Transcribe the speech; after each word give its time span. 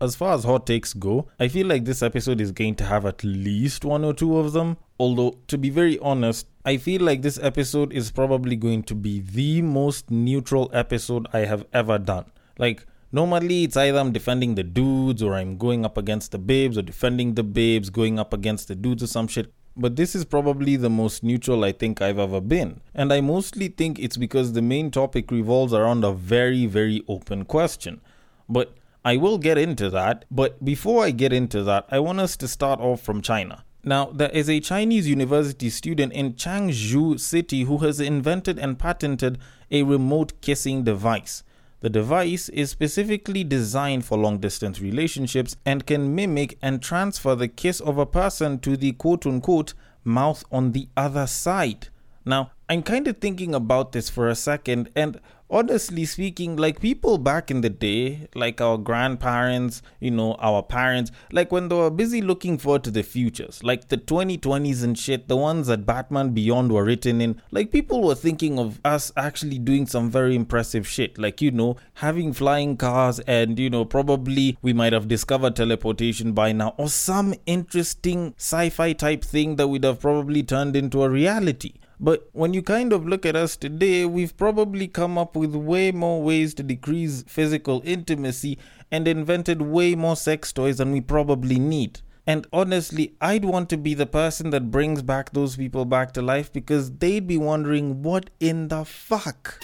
as 0.00 0.14
far 0.14 0.34
as 0.34 0.44
hot 0.44 0.66
takes 0.66 0.92
go, 0.92 1.28
I 1.40 1.48
feel 1.48 1.66
like 1.66 1.84
this 1.84 2.02
episode 2.02 2.40
is 2.40 2.52
going 2.52 2.74
to 2.76 2.84
have 2.84 3.06
at 3.06 3.24
least 3.24 3.84
one 3.84 4.04
or 4.04 4.12
two 4.12 4.36
of 4.36 4.52
them. 4.52 4.76
Although, 4.98 5.38
to 5.48 5.58
be 5.58 5.70
very 5.70 5.98
honest, 6.00 6.46
I 6.64 6.76
feel 6.76 7.02
like 7.02 7.22
this 7.22 7.38
episode 7.42 7.92
is 7.92 8.10
probably 8.10 8.56
going 8.56 8.82
to 8.84 8.94
be 8.94 9.20
the 9.20 9.62
most 9.62 10.10
neutral 10.10 10.70
episode 10.72 11.26
I 11.32 11.40
have 11.40 11.66
ever 11.72 11.98
done. 11.98 12.26
Like, 12.58 12.86
normally 13.12 13.64
it's 13.64 13.76
either 13.76 13.98
I'm 13.98 14.12
defending 14.12 14.54
the 14.54 14.64
dudes 14.64 15.22
or 15.22 15.34
I'm 15.34 15.56
going 15.56 15.84
up 15.84 15.96
against 15.96 16.32
the 16.32 16.38
babes 16.38 16.76
or 16.76 16.82
defending 16.82 17.34
the 17.34 17.42
babes, 17.42 17.90
going 17.90 18.18
up 18.18 18.32
against 18.32 18.68
the 18.68 18.74
dudes 18.74 19.02
or 19.02 19.06
some 19.06 19.28
shit. 19.28 19.52
But 19.78 19.96
this 19.96 20.14
is 20.14 20.24
probably 20.24 20.76
the 20.76 20.88
most 20.88 21.22
neutral 21.22 21.62
I 21.64 21.72
think 21.72 22.00
I've 22.00 22.18
ever 22.18 22.40
been. 22.40 22.80
And 22.94 23.12
I 23.12 23.20
mostly 23.20 23.68
think 23.68 23.98
it's 23.98 24.16
because 24.16 24.52
the 24.52 24.62
main 24.62 24.90
topic 24.90 25.30
revolves 25.30 25.74
around 25.74 26.04
a 26.04 26.12
very, 26.12 26.64
very 26.64 27.02
open 27.08 27.44
question. 27.44 28.00
But 28.48 28.74
I 29.06 29.18
will 29.18 29.38
get 29.38 29.56
into 29.56 29.88
that, 29.90 30.24
but 30.32 30.64
before 30.64 31.04
I 31.04 31.12
get 31.12 31.32
into 31.32 31.62
that, 31.62 31.86
I 31.92 32.00
want 32.00 32.18
us 32.18 32.36
to 32.38 32.48
start 32.48 32.80
off 32.80 33.00
from 33.00 33.22
China. 33.22 33.62
Now, 33.84 34.06
there 34.06 34.30
is 34.30 34.50
a 34.50 34.58
Chinese 34.58 35.08
university 35.08 35.70
student 35.70 36.12
in 36.12 36.32
Changzhou 36.32 37.20
City 37.20 37.62
who 37.62 37.78
has 37.78 38.00
invented 38.00 38.58
and 38.58 38.76
patented 38.76 39.38
a 39.70 39.84
remote 39.84 40.32
kissing 40.40 40.82
device. 40.82 41.44
The 41.82 41.88
device 41.88 42.48
is 42.48 42.70
specifically 42.70 43.44
designed 43.44 44.04
for 44.04 44.18
long 44.18 44.38
distance 44.38 44.80
relationships 44.80 45.56
and 45.64 45.86
can 45.86 46.16
mimic 46.16 46.58
and 46.60 46.82
transfer 46.82 47.36
the 47.36 47.46
kiss 47.46 47.78
of 47.78 47.98
a 47.98 48.06
person 48.06 48.58
to 48.58 48.76
the 48.76 48.90
quote 48.90 49.24
unquote 49.24 49.74
mouth 50.02 50.42
on 50.50 50.72
the 50.72 50.88
other 50.96 51.28
side. 51.28 51.90
Now, 52.24 52.50
I'm 52.68 52.82
kind 52.82 53.06
of 53.06 53.18
thinking 53.18 53.54
about 53.54 53.92
this 53.92 54.10
for 54.10 54.26
a 54.26 54.34
second, 54.34 54.90
and 54.96 55.20
honestly 55.50 56.04
speaking, 56.04 56.56
like 56.56 56.80
people 56.80 57.18
back 57.18 57.50
in 57.50 57.60
the 57.60 57.70
day, 57.70 58.28
like 58.34 58.60
our 58.60 58.78
grandparents, 58.78 59.82
you 60.00 60.10
know, 60.10 60.34
our 60.34 60.62
parents, 60.62 61.10
like 61.32 61.52
when 61.52 61.68
they 61.68 61.76
were 61.76 61.90
busy 61.90 62.20
looking 62.20 62.58
forward 62.58 62.84
to 62.84 62.90
the 62.90 63.02
futures, 63.02 63.62
like 63.62 63.88
the 63.88 63.96
2020s 63.96 64.82
and 64.82 64.98
shit, 64.98 65.28
the 65.28 65.36
ones 65.36 65.66
that 65.68 65.86
Batman 65.86 66.30
Beyond 66.30 66.72
were 66.72 66.84
written 66.84 67.20
in, 67.20 67.40
like 67.50 67.70
people 67.70 68.02
were 68.02 68.14
thinking 68.14 68.58
of 68.58 68.80
us 68.84 69.12
actually 69.16 69.58
doing 69.58 69.86
some 69.86 70.10
very 70.10 70.34
impressive 70.34 70.86
shit, 70.86 71.18
like, 71.18 71.40
you 71.40 71.50
know, 71.50 71.76
having 71.94 72.32
flying 72.32 72.76
cars, 72.76 73.20
and, 73.20 73.58
you 73.58 73.70
know, 73.70 73.84
probably 73.84 74.58
we 74.62 74.72
might 74.72 74.92
have 74.92 75.08
discovered 75.08 75.56
teleportation 75.56 76.32
by 76.32 76.52
now, 76.52 76.74
or 76.76 76.88
some 76.88 77.34
interesting 77.46 78.34
sci 78.36 78.68
fi 78.70 78.92
type 78.92 79.24
thing 79.24 79.56
that 79.56 79.68
would 79.68 79.84
have 79.84 80.00
probably 80.00 80.42
turned 80.42 80.76
into 80.76 81.02
a 81.02 81.08
reality. 81.08 81.74
But 81.98 82.28
when 82.32 82.52
you 82.52 82.62
kind 82.62 82.92
of 82.92 83.06
look 83.06 83.24
at 83.24 83.36
us 83.36 83.56
today, 83.56 84.04
we've 84.04 84.36
probably 84.36 84.86
come 84.86 85.16
up 85.16 85.34
with 85.34 85.54
way 85.54 85.92
more 85.92 86.22
ways 86.22 86.52
to 86.54 86.62
decrease 86.62 87.24
physical 87.26 87.80
intimacy 87.84 88.58
and 88.90 89.08
invented 89.08 89.62
way 89.62 89.94
more 89.94 90.16
sex 90.16 90.52
toys 90.52 90.76
than 90.76 90.92
we 90.92 91.00
probably 91.00 91.58
need. 91.58 92.00
And 92.26 92.46
honestly, 92.52 93.14
I'd 93.20 93.44
want 93.44 93.70
to 93.70 93.76
be 93.76 93.94
the 93.94 94.04
person 94.06 94.50
that 94.50 94.70
brings 94.70 95.00
back 95.02 95.30
those 95.30 95.56
people 95.56 95.84
back 95.84 96.12
to 96.14 96.22
life 96.22 96.52
because 96.52 96.90
they'd 96.90 97.26
be 97.26 97.38
wondering 97.38 98.02
what 98.02 98.30
in 98.40 98.68
the 98.68 98.84
fuck. 98.84 99.60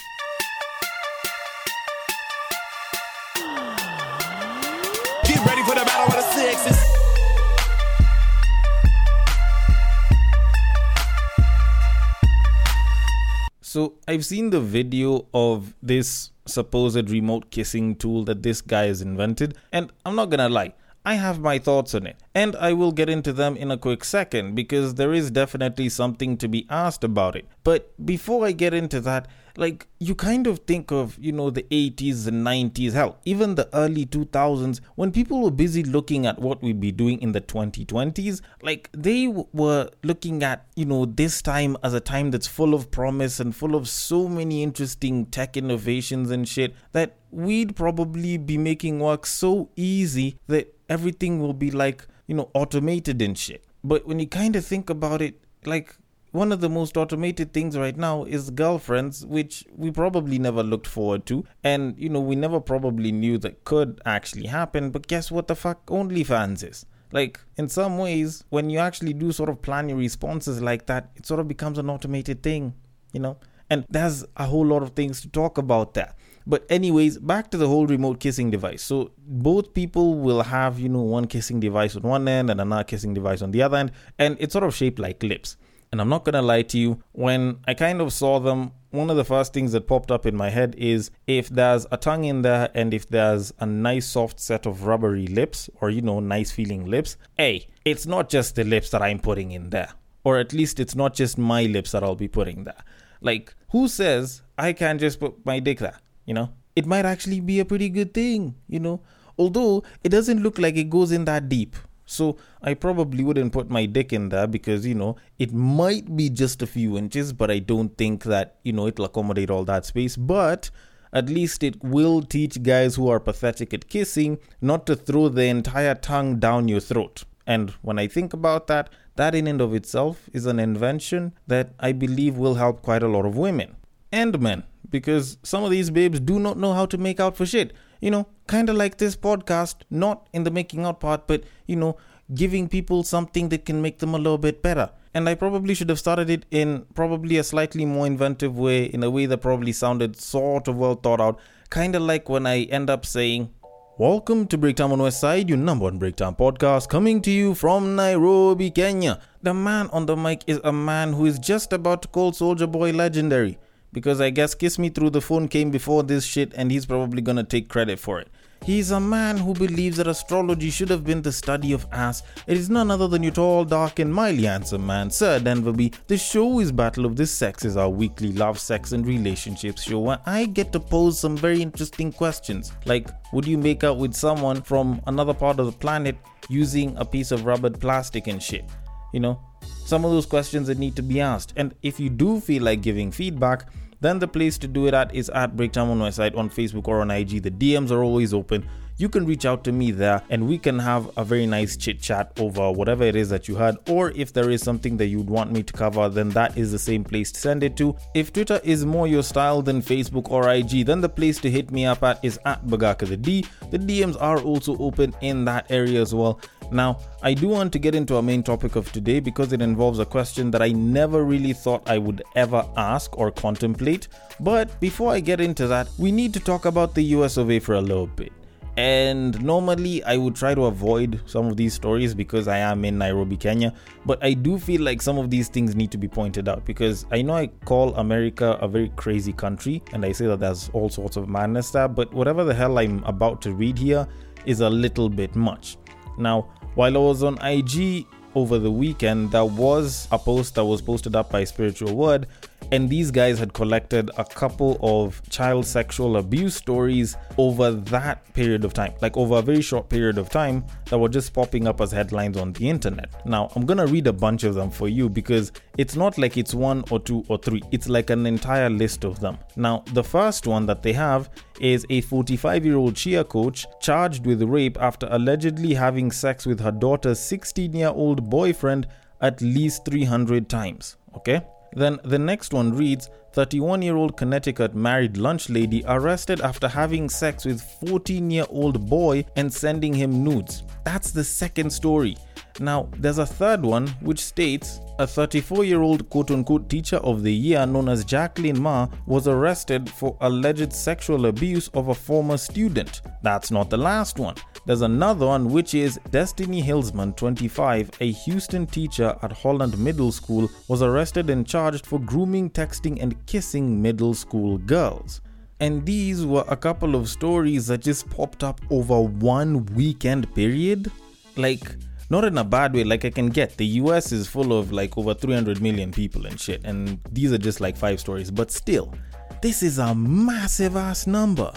So 13.73 13.95
I've 14.07 14.27
seen 14.27 14.51
the 14.51 14.61
video 14.61 15.29
of 15.33 15.75
this 15.83 16.31
supposed 16.45 17.09
remote 17.09 17.51
kissing 17.51 17.97
tool 17.97 18.23
that 18.25 18.43
this 18.43 18.61
guy 18.61 18.89
has 18.89 19.01
invented, 19.01 19.57
and 19.73 19.91
I'm 20.05 20.15
not 20.15 20.29
gonna 20.29 20.51
lie, 20.51 20.75
I 21.07 21.15
have 21.15 21.41
my 21.41 21.59
thoughts 21.59 21.95
on 21.95 22.07
it, 22.07 22.19
and 22.35 22.55
I 22.57 22.75
will 22.75 22.93
get 22.93 23.09
into 23.09 23.33
them 23.33 23.57
in 23.57 23.71
a 23.71 23.79
quick 23.79 24.05
second 24.05 24.55
because 24.55 24.97
there 24.97 25.15
is 25.15 25.31
definitely 25.31 25.89
something 25.89 26.37
to 26.37 26.49
be 26.49 26.67
asked 26.69 27.03
about 27.03 27.35
it. 27.35 27.47
But 27.65 27.91
before 28.05 28.45
I 28.45 28.53
get 28.53 28.75
into 28.75 29.01
that, 29.01 29.27
like 29.57 29.87
you 29.99 30.15
kind 30.15 30.47
of 30.47 30.61
think 30.61 30.91
of, 30.91 31.19
you 31.19 31.33
know, 31.33 31.51
the 31.51 31.63
80s 31.65 32.27
and 32.27 32.47
90s, 32.47 32.93
hell, 32.93 33.19
even 33.25 33.55
the 33.55 33.69
early 33.75 34.07
2000s, 34.07 34.81
when 34.95 35.13
people 35.13 35.43
were 35.43 35.51
busy 35.51 35.83
looking 35.83 36.27
at 36.27 36.39
what 36.39 36.63
we'd 36.63 36.81
be 36.81 36.93
doing 36.93 37.21
in 37.21 37.33
the 37.33 37.41
2020s, 37.41 38.41
like 38.63 38.89
they 38.93 39.27
w- 39.27 39.47
were 39.53 39.91
looking 40.03 40.43
at, 40.43 40.67
you 40.77 40.85
know, 40.85 41.05
this 41.05 41.43
time 41.43 41.77
as 41.83 41.95
a 41.95 42.01
time 42.01 42.31
that's 42.31 42.47
full 42.47 42.75
of 42.75 42.91
promise 42.91 43.41
and 43.41 43.55
full 43.55 43.75
of 43.75 43.89
so 43.89 44.29
many 44.29 44.63
interesting 44.63 45.27
tech 45.27 45.57
innovations 45.57 46.31
and 46.31 46.49
shit 46.49 46.75
that 46.93 47.17
we'd 47.31 47.77
probably 47.77 48.37
be 48.37 48.59
making 48.59 49.01
work 49.01 49.27
so 49.27 49.71
easy 49.77 50.39
that 50.47 50.75
everything 50.89 51.41
will 51.41 51.55
be 51.55 51.71
like, 51.71 52.07
you 52.27 52.35
know, 52.35 52.51
automated 52.55 53.21
and 53.23 53.37
shit. 53.37 53.65
But 53.85 54.07
when 54.07 54.21
you 54.21 54.27
kind 54.27 54.55
of 54.57 54.65
think 54.65 54.91
about 54.91 55.21
it, 55.23 55.43
like 55.65 55.97
one 56.33 56.51
of 56.51 56.61
the 56.61 56.69
most 56.69 56.97
automated 56.97 57.53
things 57.53 57.77
right 57.77 57.97
now 57.97 58.25
is 58.25 58.51
girlfriends, 58.51 59.25
which 59.25 59.65
we 59.77 59.91
probably 59.91 60.39
never 60.39 60.63
looked 60.63 60.87
forward 60.87 61.27
to. 61.27 61.45
And, 61.63 61.95
you 61.99 62.09
know, 62.09 62.21
we 62.21 62.37
never 62.37 62.59
probably 62.59 63.13
knew 63.13 63.39
that 63.39 63.65
could 63.65 64.01
actually 64.05 64.47
happen. 64.47 64.91
But 64.91 65.07
guess 65.07 65.31
what 65.31 65.47
the 65.47 65.55
fuck 65.55 65.87
OnlyFans 65.87 66.69
is? 66.69 66.87
Like, 67.13 67.39
in 67.57 67.69
some 67.69 67.99
ways, 67.99 68.45
when 68.49 68.71
you 68.71 68.79
actually 68.79 69.13
do 69.13 69.31
sort 69.33 69.51
of 69.51 69.61
plan 69.61 69.91
your 69.91 69.99
responses 69.99 70.63
like 70.63 70.87
that, 70.87 71.11
it 71.17 71.27
sort 71.27 71.41
of 71.41 71.47
becomes 71.47 71.77
an 71.77 71.91
automated 71.91 72.43
thing, 72.43 72.75
you 73.13 73.21
know? 73.21 73.37
And 73.69 73.85
there's 73.91 74.25
a 74.37 74.47
whole 74.47 74.67
lot 74.67 74.83
of 74.83 74.91
things 74.91 75.21
to 75.21 75.29
talk 75.29 75.59
about 75.59 75.93
there. 75.93 76.15
But 76.47 76.67
anyways, 76.71 77.19
back 77.19 77.51
to 77.51 77.59
the 77.59 77.69
whole 77.69 77.87
remote 77.87 78.21
kissing 78.21 78.51
device. 78.51 78.83
So 78.83 79.13
both 79.19 79.75
people 79.75 80.15
will 80.19 80.43
have, 80.43 80.79
you 80.79 80.89
know, 80.89 81.03
one 81.03 81.27
kissing 81.27 81.61
device 81.61 81.95
on 81.95 82.03
one 82.03 82.27
end 82.27 82.51
and 82.51 82.61
another 82.61 82.85
kissing 82.85 83.15
device 83.15 83.43
on 83.43 83.51
the 83.51 83.63
other 83.63 83.77
end, 83.77 83.93
and 84.19 84.37
it's 84.41 84.53
sort 84.53 84.65
of 84.65 84.75
shaped 84.75 84.99
like 84.99 85.23
lips. 85.23 85.57
And 85.93 86.01
I'm 86.01 86.09
not 86.09 86.25
gonna 86.25 86.41
lie 86.41 86.63
to 86.63 86.79
you, 86.79 87.03
when 87.13 87.59
I 87.69 87.75
kind 87.75 88.01
of 88.01 88.15
saw 88.15 88.41
them, 88.41 88.73
one 88.93 89.11
of 89.11 89.17
the 89.17 89.27
first 89.27 89.53
things 89.53 89.73
that 89.73 89.87
popped 89.87 90.11
up 90.11 90.25
in 90.25 90.35
my 90.35 90.49
head 90.49 90.75
is 90.79 91.11
if 91.27 91.51
there's 91.51 91.87
a 91.93 91.99
tongue 91.99 92.25
in 92.25 92.41
there 92.41 92.71
and 92.75 92.95
if 92.95 93.09
there's 93.09 93.53
a 93.59 93.67
nice 93.67 94.07
soft 94.07 94.41
set 94.41 94.65
of 94.65 94.87
rubbery 94.87 95.27
lips 95.27 95.69
or 95.81 95.91
you 95.91 96.01
know, 96.01 96.19
nice 96.19 96.51
feeling 96.51 96.87
lips, 96.87 97.19
hey, 97.37 97.67
it's 97.85 98.07
not 98.07 98.31
just 98.31 98.55
the 98.55 98.65
lips 98.65 98.89
that 98.91 99.03
I'm 99.03 99.19
putting 99.19 99.53
in 99.53 99.69
there. 99.69 99.91
Or 100.25 100.39
at 100.39 100.55
least 100.55 100.81
it's 100.81 100.95
not 100.95 101.15
just 101.15 101.37
my 101.37 101.65
lips 101.65 101.93
that 101.93 102.03
I'll 102.03 102.15
be 102.15 102.29
putting 102.29 102.65
there. 102.65 102.85
Like, 103.21 103.55
who 103.71 103.87
says 103.87 104.43
I 104.57 104.73
can't 104.73 104.99
just 104.99 105.21
put 105.21 105.45
my 105.45 105.59
dick 105.61 105.79
there? 105.79 105.99
You 106.25 106.35
know? 106.35 106.55
It 106.75 106.87
might 106.87 107.05
actually 107.05 107.41
be 107.41 107.61
a 107.61 107.67
pretty 107.67 107.91
good 107.91 108.15
thing, 108.15 108.55
you 108.67 108.81
know? 108.81 109.03
Although 109.39 109.83
it 110.03 110.09
doesn't 110.09 110.43
look 110.43 110.59
like 110.59 110.77
it 110.77 110.89
goes 110.89 111.13
in 111.13 111.27
that 111.27 111.51
deep. 111.51 111.77
So 112.13 112.37
I 112.63 112.75
probably 112.75 113.25
wouldn't 113.25 113.53
put 113.53 113.71
my 113.71 113.87
dick 113.87 114.13
in 114.13 114.29
there 114.29 114.47
because, 114.47 114.87
you 114.87 114.95
know, 114.95 115.17
it 115.39 115.53
might 115.53 116.17
be 116.17 116.29
just 116.29 116.63
a 116.63 116.67
few 116.67 116.97
inches, 116.97 117.33
but 117.33 117.51
I 117.51 117.59
don't 117.59 117.97
think 117.97 118.25
that, 118.25 118.59
you 118.63 118.73
know, 118.73 118.87
it'll 118.87 119.07
accommodate 119.07 119.51
all 119.51 119.65
that 119.65 119.87
space. 119.87 120.17
But 120.17 120.71
at 121.13 121.29
least 121.29 121.63
it 121.63 121.83
will 121.83 122.23
teach 122.23 122.63
guys 122.63 122.95
who 122.95 123.09
are 123.09 123.21
pathetic 123.21 123.75
at 123.75 123.89
kissing 123.89 124.39
not 124.61 124.87
to 124.87 124.97
throw 124.97 125.29
the 125.29 125.45
entire 125.45 125.95
tongue 125.95 126.39
down 126.39 126.69
your 126.69 126.81
throat. 126.81 127.25
And 127.47 127.71
when 127.83 127.99
I 127.99 128.07
think 128.07 128.33
about 128.33 128.67
that, 128.69 128.89
that 129.17 129.35
in 129.35 129.47
and 129.47 129.61
of 129.61 129.75
itself 129.75 130.29
is 130.33 130.47
an 130.47 130.59
invention 130.59 131.35
that 131.47 131.75
I 131.79 131.93
believe 131.93 132.37
will 132.37 132.55
help 132.55 132.83
quite 132.83 133.03
a 133.03 133.09
lot 133.09 133.27
of 133.27 133.37
women 133.37 133.77
and 134.11 134.41
men 134.41 134.65
because 134.89 135.39
some 135.43 135.65
of 135.65 135.71
these 135.71 135.91
babes 135.91 136.21
do 136.21 136.39
not 136.39 136.59
know 136.59 136.73
how 136.73 136.87
to 136.87 136.99
make 136.99 137.21
out 137.21 137.37
for 137.37 137.47
shit. 137.47 137.73
You 138.03 138.11
know, 138.11 138.27
kind 138.49 138.69
of 138.69 138.75
like 138.75 138.99
this 138.99 139.15
podcast, 139.15 139.77
not 139.89 140.27
in 140.33 140.43
the 140.43 140.51
making 140.51 140.85
out 140.85 140.99
part, 140.99 141.29
but, 141.29 141.45
you 141.69 141.77
know, 141.77 141.97
giving 142.35 142.69
people 142.69 143.05
something 143.05 143.49
that 143.51 143.65
can 143.65 143.81
make 143.81 144.01
them 144.01 144.13
a 144.13 144.19
little 144.19 144.39
bit 144.39 144.61
better. 144.61 144.91
And 145.15 145.29
I 145.29 145.37
probably 145.37 145.73
should 145.73 145.89
have 145.89 146.01
started 146.01 146.29
it 146.29 146.45
in 146.51 146.85
probably 146.95 147.37
a 147.37 147.45
slightly 147.45 147.85
more 147.85 148.09
inventive 148.09 148.59
way, 148.59 148.87
in 148.87 149.05
a 149.05 149.11
way 149.11 149.27
that 149.27 149.39
probably 149.39 149.71
sounded 149.71 150.17
sort 150.17 150.67
of 150.67 150.77
well 150.79 150.97
thought 150.97 151.21
out. 151.21 151.39
Kind 151.71 151.95
of 151.95 152.03
like 152.03 152.29
when 152.29 152.45
I 152.45 152.63
end 152.65 152.91
up 152.91 153.07
saying, 153.07 153.51
Welcome 153.99 154.49
to 154.49 154.59
Breakdown 154.59 154.91
on 154.91 155.01
West 155.01 155.21
Side, 155.21 155.49
your 155.49 155.59
number 155.59 155.85
one 155.85 155.99
breakdown 155.99 156.35
podcast, 156.35 156.89
coming 156.89 157.23
to 157.23 157.31
you 157.31 157.55
from 157.55 157.95
Nairobi, 157.95 158.73
Kenya. 158.73 159.21
The 159.43 159.55
man 159.55 159.89
on 159.93 160.07
the 160.07 160.17
mic 160.17 160.43
is 160.49 160.61
a 160.65 160.73
man 160.73 161.13
who 161.13 161.27
is 161.27 161.39
just 161.39 161.73
about 161.73 162.03
to 162.03 162.09
call 162.09 162.33
Soulja 162.33 162.69
Boy 162.69 162.91
legendary 162.91 163.59
because 163.93 164.21
I 164.21 164.31
guess 164.31 164.55
Kiss 164.55 164.79
Me 164.79 164.89
Through 164.89 165.11
the 165.11 165.21
Phone 165.21 165.49
came 165.49 165.71
before 165.71 166.03
this 166.03 166.25
shit 166.25 166.53
and 166.55 166.71
he's 166.71 166.87
probably 166.87 167.23
gonna 167.23 167.45
take 167.45 167.69
credit 167.69 167.99
for 167.99 168.21
it. 168.21 168.29
He's 168.65 168.93
a 168.93 169.01
man 169.01 169.39
who 169.39 169.55
believes 169.55 169.97
that 169.97 170.07
astrology 170.07 170.71
should 170.71 170.89
have 170.89 171.03
been 171.03 171.21
the 171.21 171.33
study 171.33 171.73
of 171.73 171.85
ass. 171.91 172.23
It 172.47 172.57
is 172.57 172.71
none 172.71 172.93
other 172.93 173.09
than 173.09 173.25
your 173.25 173.33
tall, 173.33 173.65
dark, 173.65 173.99
and 173.99 174.15
mildly 174.15 174.45
handsome 174.45 174.87
man, 174.87 175.11
Sir 175.11 175.41
Denverby. 175.41 175.93
The 176.07 176.17
show 176.17 176.61
is 176.61 176.71
Battle 176.71 177.05
of 177.05 177.17
the 177.17 177.27
Sexes, 177.27 177.77
our 177.77 177.91
weekly 177.91 178.33
love, 178.33 178.61
sex, 178.61 178.93
and 178.93 179.05
relationships 179.05 179.83
show 179.83 179.99
where 179.99 180.21
I 180.27 180.47
get 180.47 180.73
to 180.75 180.81
pose 180.81 181.19
some 181.19 181.37
very 181.37 181.61
interesting 181.61 182.13
questions. 182.13 182.73
Like, 182.85 183.09
would 183.33 183.49
you 183.49 183.59
make 183.59 183.83
out 183.83 183.99
with 183.99 184.15
someone 184.15 184.63
from 184.63 185.03
another 185.09 185.35
part 185.35 185.59
of 185.59 185.67
the 185.67 185.73
planet 185.73 186.17
using 186.49 186.97
a 186.99 187.05
piece 187.05 187.33
of 187.33 187.45
rubbered 187.45 187.81
plastic 187.81 188.29
and 188.29 188.41
shit? 188.41 188.65
You 189.13 189.21
know, 189.21 189.41
some 189.85 190.05
of 190.05 190.13
those 190.13 190.27
questions 190.27 190.69
that 190.69 190.79
need 190.79 190.95
to 190.97 191.03
be 191.03 191.21
asked. 191.21 191.53
And 191.57 191.75
if 191.83 191.99
you 191.99 192.09
do 192.09 192.41
feel 192.41 192.63
like 192.63 192.81
giving 192.81 193.11
feedback, 193.11 193.67
then 194.03 194.19
the 194.19 194.29
place 194.29 194.59
to 194.59 194.69
do 194.69 194.87
it 194.87 194.95
at 194.95 195.15
is 195.15 195.31
at 195.31 195.57
Breaktime 195.57 195.91
on 195.91 195.99
my 195.99 196.11
site 196.11 196.35
on 196.35 196.51
Facebook 196.51 196.89
or 196.89 197.01
on 197.01 197.11
IG. 197.11 197.43
The 197.43 197.51
DMs 197.51 197.91
are 197.91 198.03
always 198.03 198.35
open 198.35 198.69
you 199.03 199.09
can 199.09 199.27
reach 199.27 199.45
out 199.45 199.65
to 199.65 199.73
me 199.73 199.91
there 199.91 200.23
and 200.31 200.47
we 200.47 200.59
can 200.59 200.79
have 200.79 201.11
a 201.17 201.25
very 201.25 201.47
nice 201.47 201.77
chit 201.77 202.01
chat 202.01 202.33
over 202.39 202.71
whatever 202.71 203.05
it 203.05 203.17
is 203.17 203.31
that 203.31 203.49
you 203.49 203.57
had. 203.57 203.77
Or 203.89 204.11
if 204.13 204.33
there 204.33 204.51
is 204.51 204.63
something 204.63 204.97
that 204.99 205.07
you'd 205.07 205.31
want 205.31 205.51
me 205.51 205.63
to 205.63 205.73
cover, 205.73 206.09
then 206.09 206.29
that 206.31 206.57
is 206.57 206.73
the 206.73 206.79
same 206.79 207.05
place 207.05 207.33
to 207.33 207.41
send 207.41 207.63
it 207.63 207.77
to. 207.79 207.97
If 208.15 208.33
Twitter 208.33 208.61
is 208.63 208.85
more 208.85 209.09
your 209.09 209.23
style 209.23 209.63
than 209.63 209.83
Facebook 209.83 210.31
or 210.31 210.49
IG, 210.49 210.87
then 210.87 211.01
the 211.01 211.09
place 211.09 211.41
to 211.41 211.51
hit 211.51 211.71
me 211.71 211.87
up 211.87 212.03
at 212.03 212.25
is 212.25 212.39
at 212.45 212.65
Bagaka 212.67 213.09
the 213.09 213.17
D. 213.17 213.45
The 213.71 213.79
DMs 213.79 214.17
are 214.21 214.41
also 214.41 214.77
open 214.79 215.15
in 215.21 215.45
that 215.47 215.71
area 215.71 216.01
as 216.01 216.15
well. 216.15 216.41
Now, 216.73 216.99
I 217.23 217.35
do 217.35 217.49
want 217.49 217.71
to 217.75 217.79
get 217.79 217.95
into 217.95 218.17
our 218.17 218.23
main 218.23 218.43
topic 218.43 218.77
of 218.77 218.91
today 218.93 219.21
because 219.21 219.53
it 219.53 219.61
involves 219.61 219.99
a 219.99 220.07
question 220.07 220.51
that 220.53 220.63
I 220.63 220.69
never 220.71 221.23
really 221.23 221.53
thought 221.53 221.83
I 221.87 221.99
would 221.99 222.23
ever 222.35 222.67
ask 222.79 223.17
or 223.19 223.31
contemplate. 223.31 224.09
But 224.41 224.81
before 224.81 225.13
I 225.13 225.21
get 225.21 225.39
into 225.39 225.67
that, 225.67 225.89
we 225.99 226.11
need 226.11 226.33
to 226.33 226.41
talk 226.41 226.65
about 226.65 226.95
the 226.95 227.03
US 227.17 227.37
of 227.37 227.51
A 227.51 227.59
for 227.59 227.75
a 227.75 227.81
little 227.81 228.07
bit. 228.07 228.33
And 228.79 229.39
normally 229.43 230.03
I 230.05 230.17
would 230.17 230.35
try 230.35 230.55
to 230.55 230.65
avoid 230.65 231.21
some 231.27 231.47
of 231.47 231.59
these 231.59 231.75
stories 231.75 232.15
because 232.15 232.49
I 232.49 232.57
am 232.57 232.87
in 232.87 232.97
Nairobi, 232.97 233.37
Kenya. 233.37 233.75
But 234.07 234.25
I 234.25 234.33
do 234.33 234.59
feel 234.59 234.81
like 234.81 235.03
some 235.03 235.19
of 235.19 235.29
these 235.29 235.49
things 235.49 235.77
need 235.77 235.91
to 235.91 235.99
be 235.99 236.09
pointed 236.09 236.49
out 236.49 236.65
because 236.65 237.05
I 237.13 237.21
know 237.21 237.35
I 237.35 237.49
call 237.67 237.95
America 237.97 238.53
a 238.63 238.69
very 238.69 238.89
crazy 238.97 239.35
country 239.35 239.83
and 239.93 240.07
I 240.07 240.13
say 240.13 240.25
that 240.27 240.41
there's 240.41 240.71
all 240.73 240.89
sorts 240.89 241.19
of 241.19 241.29
madness 241.29 241.71
there, 241.71 241.87
but 241.87 242.15
whatever 242.15 242.45
the 242.45 242.55
hell 242.55 242.79
I'm 242.79 243.05
about 243.05 243.43
to 243.43 243.53
read 243.53 243.77
here 243.77 244.09
is 244.47 244.63
a 244.63 244.71
little 244.71 245.11
bit 245.11 245.37
much. 245.37 245.77
Now, 246.17 246.49
while 246.75 246.97
I 246.97 247.01
was 247.01 247.23
on 247.23 247.39
IG 247.43 248.07
over 248.35 248.59
the 248.59 248.71
weekend, 248.71 249.33
there 249.33 249.45
was 249.45 250.09
a 250.11 250.19
post 250.19 250.55
that 250.55 250.65
was 250.65 250.81
posted 250.81 251.15
up 251.15 251.31
by 251.31 251.45
Spiritual 251.45 251.95
Word 251.95 252.27
and 252.73 252.89
these 252.89 253.11
guys 253.11 253.39
had 253.39 253.53
collected 253.53 254.11
a 254.17 254.25
couple 254.25 254.79
of 254.83 255.21
child 255.29 255.67
sexual 255.67 256.17
abuse 256.17 256.57
stories 256.57 257.17
over 257.37 257.71
that 257.71 258.33
period 258.33 258.65
of 258.65 258.73
time, 258.73 258.95
like 259.03 259.15
over 259.19 259.37
a 259.37 259.43
very 259.43 259.61
short 259.61 259.91
period 259.91 260.17
of 260.17 260.31
time, 260.31 260.65
that 260.87 260.99
were 260.99 261.11
just 261.11 261.35
popping 261.35 261.69
up 261.69 261.83
as 261.83 261.93
headlines 261.93 262.39
on 262.39 262.55
the 262.55 262.69
internet. 262.69 263.27
Now, 263.27 263.51
I'm 263.55 263.67
gonna 263.67 263.87
read 263.87 264.07
a 264.07 264.13
bunch 264.13 264.45
of 264.45 264.55
them 264.55 264.71
for 264.71 264.89
you 264.89 265.11
because 265.11 265.53
it's 265.77 265.97
not 265.97 266.17
like 266.17 266.39
it's 266.39 266.55
one 266.55 266.83
or 266.91 266.99
two 266.99 267.23
or 267.29 267.37
three, 267.37 267.61
it's 267.73 267.91
like 267.91 268.09
an 268.09 268.25
entire 268.25 268.71
list 268.71 269.05
of 269.05 269.21
them. 269.21 269.37
Now, 269.55 269.85
the 269.93 270.03
first 270.03 270.47
one 270.47 270.65
that 270.65 270.83
they 270.83 270.95
have 270.95 271.29
is 271.61 271.85
a 271.91 272.01
45 272.01 272.65
year 272.65 272.77
old 272.77 272.97
cheer 272.97 273.23
coach 273.23 273.67
charged 273.83 274.25
with 274.25 274.43
rape 274.43 274.81
after 274.81 275.09
allegedly 275.11 275.75
having 275.75 276.11
sex 276.11 276.47
with 276.47 276.59
her 276.61 276.73
daughter's 276.73 277.21
16 277.21 277.75
year 277.75 277.89
old 277.89 278.31
boyfriend 278.31 278.89
at 279.21 279.43
least 279.43 279.85
300 279.85 280.49
times. 280.49 280.97
Okay? 281.15 281.43
Then 281.75 281.99
the 282.05 282.19
next 282.19 282.53
one 282.53 282.75
reads 282.75 283.09
31 283.33 283.83
year 283.83 283.97
old 283.97 284.17
Connecticut 284.17 284.75
married 284.75 285.17
lunch 285.17 285.49
lady 285.49 285.83
arrested 285.87 286.41
after 286.43 286.69
having 286.69 287.09
sex 287.09 287.45
with 287.45 287.63
14 287.87 288.31
year 288.31 288.45
old 288.51 288.89
boy 288.89 289.25
and 289.37 289.53
sending 289.53 289.95
him 289.95 290.23
nudes. 290.23 290.65
That's 290.85 291.13
the 291.13 291.25
second 291.25 291.71
story. 291.71 292.17
Now, 292.61 292.89
there's 292.99 293.19
a 293.19 293.27
third 293.27 293.63
one 293.63 293.89
which 294.01 294.21
states 294.21 294.81
a 294.99 295.07
34 295.07 295.65
year 295.65 295.81
old 295.81 296.09
quote 296.11 296.31
unquote 296.31 296.69
teacher 296.69 296.97
of 296.99 297.23
the 297.23 297.33
year 297.33 297.65
known 297.65 297.89
as 297.89 298.05
Jacqueline 298.05 298.61
Ma 298.61 298.89
was 299.07 299.27
arrested 299.27 299.89
for 299.89 300.17
alleged 300.21 300.73
sexual 300.73 301.27
abuse 301.27 301.69
of 301.69 301.89
a 301.89 301.95
former 301.95 302.37
student. 302.37 303.01
That's 303.23 303.51
not 303.51 303.71
the 303.71 303.79
last 303.79 304.19
one. 304.19 304.35
There's 304.65 304.83
another 304.83 305.27
one 305.27 305.51
which 305.51 305.75
is 305.75 305.99
Destiny 306.13 306.63
Hillsman, 306.63 307.17
25, 307.17 307.91
a 308.01 308.13
Houston 308.13 308.65
teacher 308.65 309.17
at 309.21 309.33
Holland 309.33 309.77
Middle 309.77 310.13
School, 310.13 310.49
was 310.69 310.83
arrested 310.83 311.31
and 311.31 311.45
charged 311.45 311.85
for 311.85 311.99
grooming, 311.99 312.49
texting, 312.49 313.03
and 313.03 313.27
kissing 313.27 313.83
middle 313.83 314.15
school 314.15 314.59
girls. 314.59 315.21
And 315.59 315.85
these 315.85 316.25
were 316.25 316.45
a 316.47 316.57
couple 316.57 316.95
of 316.95 317.09
stories 317.09 317.67
that 317.67 317.83
just 317.83 318.09
popped 318.09 318.45
up 318.45 318.61
over 318.71 319.01
one 319.01 319.67
weekend 319.67 320.33
period. 320.33 320.93
Like, 321.37 321.77
not 322.09 322.25
in 322.25 322.39
a 322.39 322.45
bad 322.45 322.73
way, 322.73 322.85
like 322.85 323.05
I 323.05 323.11
can 323.11 323.31
get. 323.31 323.57
The 323.57 323.67
US 323.67 324.13
is 324.13 324.29
full 324.29 324.57
of 324.57 324.71
like 324.71 324.97
over 324.97 325.13
300 325.13 325.61
million 325.61 325.91
people 325.91 326.27
and 326.27 326.39
shit, 326.39 326.65
and 326.65 327.01
these 327.11 327.33
are 327.33 327.39
just 327.39 327.61
like 327.61 327.77
five 327.77 327.99
stories, 327.99 328.31
but 328.31 328.53
still, 328.53 328.95
this 329.41 329.65
is 329.65 329.79
a 329.79 329.93
massive 329.93 330.77
ass 330.77 331.09
number. 331.09 331.53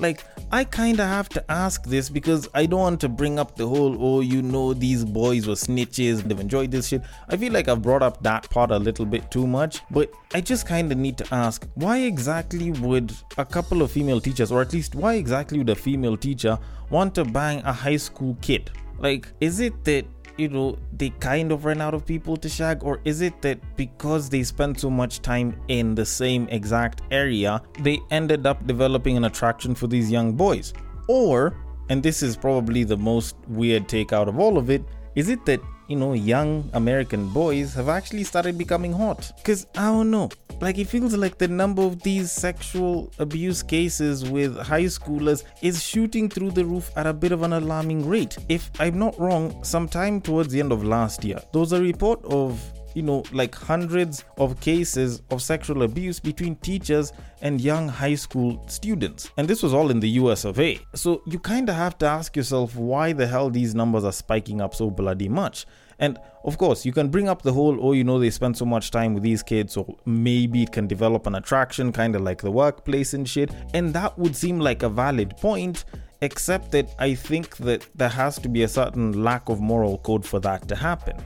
Like, 0.00 0.24
I 0.50 0.64
kinda 0.64 1.06
have 1.06 1.28
to 1.30 1.44
ask 1.50 1.84
this 1.84 2.08
because 2.08 2.48
I 2.54 2.64
don't 2.64 2.80
want 2.80 3.00
to 3.02 3.08
bring 3.08 3.38
up 3.38 3.54
the 3.54 3.68
whole, 3.68 3.96
oh, 4.00 4.20
you 4.20 4.40
know, 4.40 4.72
these 4.72 5.04
boys 5.04 5.46
were 5.46 5.54
snitches, 5.54 6.22
they've 6.22 6.40
enjoyed 6.40 6.70
this 6.70 6.88
shit. 6.88 7.02
I 7.28 7.36
feel 7.36 7.52
like 7.52 7.68
I've 7.68 7.82
brought 7.82 8.02
up 8.02 8.22
that 8.22 8.48
part 8.48 8.70
a 8.70 8.78
little 8.78 9.04
bit 9.04 9.30
too 9.30 9.46
much, 9.46 9.82
but 9.90 10.10
I 10.34 10.40
just 10.40 10.66
kinda 10.66 10.94
need 10.94 11.18
to 11.18 11.34
ask 11.34 11.66
why 11.74 11.98
exactly 11.98 12.70
would 12.70 13.12
a 13.36 13.44
couple 13.44 13.82
of 13.82 13.92
female 13.92 14.20
teachers, 14.20 14.50
or 14.50 14.62
at 14.62 14.72
least 14.72 14.94
why 14.94 15.14
exactly 15.14 15.58
would 15.58 15.68
a 15.68 15.74
female 15.74 16.16
teacher 16.16 16.58
want 16.88 17.14
to 17.16 17.24
bang 17.24 17.60
a 17.64 17.72
high 17.72 17.98
school 17.98 18.38
kid? 18.40 18.70
Like, 18.98 19.28
is 19.40 19.60
it 19.60 19.84
that 19.84 20.06
you 20.40 20.48
know, 20.48 20.78
they 20.96 21.10
kind 21.10 21.52
of 21.52 21.64
ran 21.64 21.80
out 21.80 21.94
of 21.94 22.06
people 22.06 22.36
to 22.38 22.48
shag? 22.48 22.82
Or 22.82 23.00
is 23.04 23.20
it 23.20 23.40
that 23.42 23.58
because 23.76 24.28
they 24.28 24.42
spent 24.42 24.80
so 24.80 24.90
much 24.90 25.20
time 25.20 25.60
in 25.68 25.94
the 25.94 26.06
same 26.06 26.48
exact 26.48 27.02
area, 27.10 27.62
they 27.80 28.00
ended 28.10 28.46
up 28.46 28.66
developing 28.66 29.16
an 29.16 29.24
attraction 29.24 29.74
for 29.74 29.86
these 29.86 30.10
young 30.10 30.32
boys? 30.32 30.72
Or, 31.08 31.56
and 31.88 32.02
this 32.02 32.22
is 32.22 32.36
probably 32.36 32.84
the 32.84 32.96
most 32.96 33.36
weird 33.48 33.88
take 33.88 34.12
out 34.12 34.28
of 34.28 34.38
all 34.38 34.58
of 34.58 34.70
it, 34.70 34.82
is 35.14 35.28
it 35.28 35.44
that 35.46 35.60
you 35.90 35.96
know, 35.96 36.12
young 36.12 36.70
American 36.74 37.28
boys 37.30 37.74
have 37.74 37.88
actually 37.88 38.22
started 38.22 38.56
becoming 38.56 38.92
hot. 38.92 39.32
Because 39.38 39.66
I 39.76 39.86
don't 39.86 40.08
know, 40.08 40.30
like 40.60 40.78
it 40.78 40.86
feels 40.86 41.16
like 41.16 41.38
the 41.38 41.48
number 41.48 41.82
of 41.82 42.02
these 42.02 42.30
sexual 42.30 43.12
abuse 43.18 43.62
cases 43.62 44.28
with 44.28 44.56
high 44.58 44.84
schoolers 44.84 45.44
is 45.62 45.82
shooting 45.82 46.28
through 46.28 46.50
the 46.50 46.64
roof 46.64 46.90
at 46.96 47.06
a 47.06 47.12
bit 47.12 47.32
of 47.32 47.42
an 47.42 47.52
alarming 47.52 48.08
rate. 48.08 48.36
If 48.48 48.70
I'm 48.78 48.98
not 48.98 49.18
wrong, 49.18 49.62
sometime 49.64 50.20
towards 50.20 50.52
the 50.52 50.60
end 50.60 50.72
of 50.72 50.84
last 50.84 51.24
year, 51.24 51.40
there 51.52 51.60
was 51.60 51.72
a 51.72 51.80
report 51.80 52.24
of 52.24 52.60
you 52.94 53.02
know, 53.02 53.22
like 53.32 53.54
hundreds 53.54 54.24
of 54.38 54.60
cases 54.60 55.22
of 55.30 55.42
sexual 55.42 55.82
abuse 55.82 56.18
between 56.18 56.56
teachers 56.56 57.12
and 57.42 57.60
young 57.60 57.88
high 57.88 58.14
school 58.14 58.62
students. 58.68 59.30
And 59.36 59.48
this 59.48 59.62
was 59.62 59.72
all 59.72 59.90
in 59.90 60.00
the 60.00 60.08
US 60.10 60.44
of 60.44 60.58
A. 60.58 60.78
So 60.94 61.22
you 61.26 61.38
kind 61.38 61.68
of 61.68 61.76
have 61.76 61.98
to 61.98 62.06
ask 62.06 62.36
yourself 62.36 62.76
why 62.76 63.12
the 63.12 63.26
hell 63.26 63.50
these 63.50 63.74
numbers 63.74 64.04
are 64.04 64.12
spiking 64.12 64.60
up 64.60 64.74
so 64.74 64.90
bloody 64.90 65.28
much. 65.28 65.66
And 66.00 66.18
of 66.44 66.58
course, 66.58 66.84
you 66.84 66.92
can 66.92 67.08
bring 67.08 67.28
up 67.28 67.42
the 67.42 67.52
whole, 67.52 67.78
oh, 67.80 67.92
you 67.92 68.02
know, 68.02 68.18
they 68.18 68.30
spend 68.30 68.56
so 68.56 68.64
much 68.64 68.90
time 68.90 69.14
with 69.14 69.22
these 69.22 69.42
kids, 69.42 69.74
so 69.74 69.98
maybe 70.06 70.62
it 70.62 70.72
can 70.72 70.86
develop 70.86 71.26
an 71.26 71.34
attraction, 71.34 71.92
kind 71.92 72.16
of 72.16 72.22
like 72.22 72.40
the 72.42 72.50
workplace 72.50 73.14
and 73.14 73.28
shit. 73.28 73.50
And 73.74 73.94
that 73.94 74.18
would 74.18 74.34
seem 74.34 74.58
like 74.58 74.82
a 74.82 74.88
valid 74.88 75.36
point, 75.36 75.84
except 76.22 76.72
that 76.72 76.88
I 76.98 77.14
think 77.14 77.58
that 77.58 77.86
there 77.94 78.08
has 78.08 78.38
to 78.40 78.48
be 78.48 78.62
a 78.62 78.68
certain 78.68 79.22
lack 79.22 79.48
of 79.48 79.60
moral 79.60 79.98
code 79.98 80.26
for 80.26 80.40
that 80.40 80.66
to 80.68 80.74
happen 80.74 81.16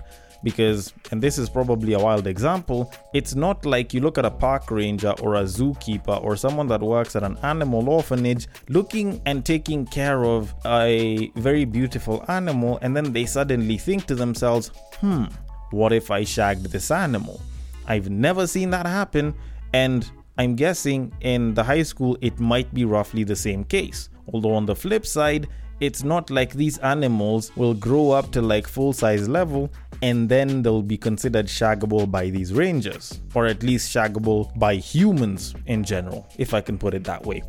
because, 0.42 0.92
and 1.10 1.22
this 1.22 1.38
is 1.38 1.48
probably 1.48 1.92
a 1.92 1.98
wild 1.98 2.26
example, 2.26 2.92
it's 3.12 3.34
not 3.34 3.64
like 3.64 3.94
you 3.94 4.00
look 4.00 4.18
at 4.18 4.24
a 4.24 4.30
park 4.30 4.70
ranger 4.70 5.14
or 5.22 5.36
a 5.36 5.42
zookeeper 5.44 6.22
or 6.22 6.36
someone 6.36 6.66
that 6.68 6.80
works 6.80 7.16
at 7.16 7.22
an 7.22 7.36
animal 7.42 7.88
orphanage 7.88 8.48
looking 8.68 9.20
and 9.26 9.44
taking 9.44 9.86
care 9.86 10.24
of 10.24 10.54
a 10.66 11.30
very 11.36 11.64
beautiful 11.64 12.24
animal, 12.28 12.78
and 12.82 12.96
then 12.96 13.12
they 13.12 13.26
suddenly 13.26 13.78
think 13.78 14.06
to 14.06 14.14
themselves, 14.14 14.70
hmm, 15.00 15.24
what 15.70 15.92
if 15.92 16.10
I 16.10 16.24
shagged 16.24 16.66
this 16.66 16.90
animal? 16.90 17.40
I've 17.86 18.10
never 18.10 18.46
seen 18.46 18.70
that 18.70 18.86
happen, 18.86 19.34
and 19.72 20.10
I'm 20.38 20.56
guessing 20.56 21.12
in 21.20 21.54
the 21.54 21.62
high 21.62 21.82
school 21.82 22.16
it 22.20 22.40
might 22.40 22.72
be 22.74 22.84
roughly 22.84 23.24
the 23.24 23.36
same 23.36 23.64
case. 23.64 24.08
Although 24.32 24.54
on 24.54 24.66
the 24.66 24.74
flip 24.74 25.06
side, 25.06 25.48
it's 25.84 26.02
not 26.02 26.30
like 26.30 26.54
these 26.54 26.78
animals 26.78 27.54
will 27.56 27.74
grow 27.74 28.10
up 28.10 28.32
to 28.32 28.40
like 28.40 28.66
full 28.66 28.92
size 28.92 29.28
level 29.28 29.70
and 30.02 30.28
then 30.28 30.62
they'll 30.62 30.82
be 30.82 30.96
considered 30.96 31.46
shaggable 31.46 32.10
by 32.10 32.30
these 32.30 32.52
rangers, 32.52 33.20
or 33.34 33.46
at 33.46 33.62
least 33.62 33.94
shaggable 33.94 34.56
by 34.58 34.74
humans 34.76 35.54
in 35.66 35.84
general, 35.84 36.26
if 36.38 36.54
I 36.54 36.60
can 36.60 36.78
put 36.78 36.94
it 36.94 37.04
that 37.04 37.24
way. 37.24 37.42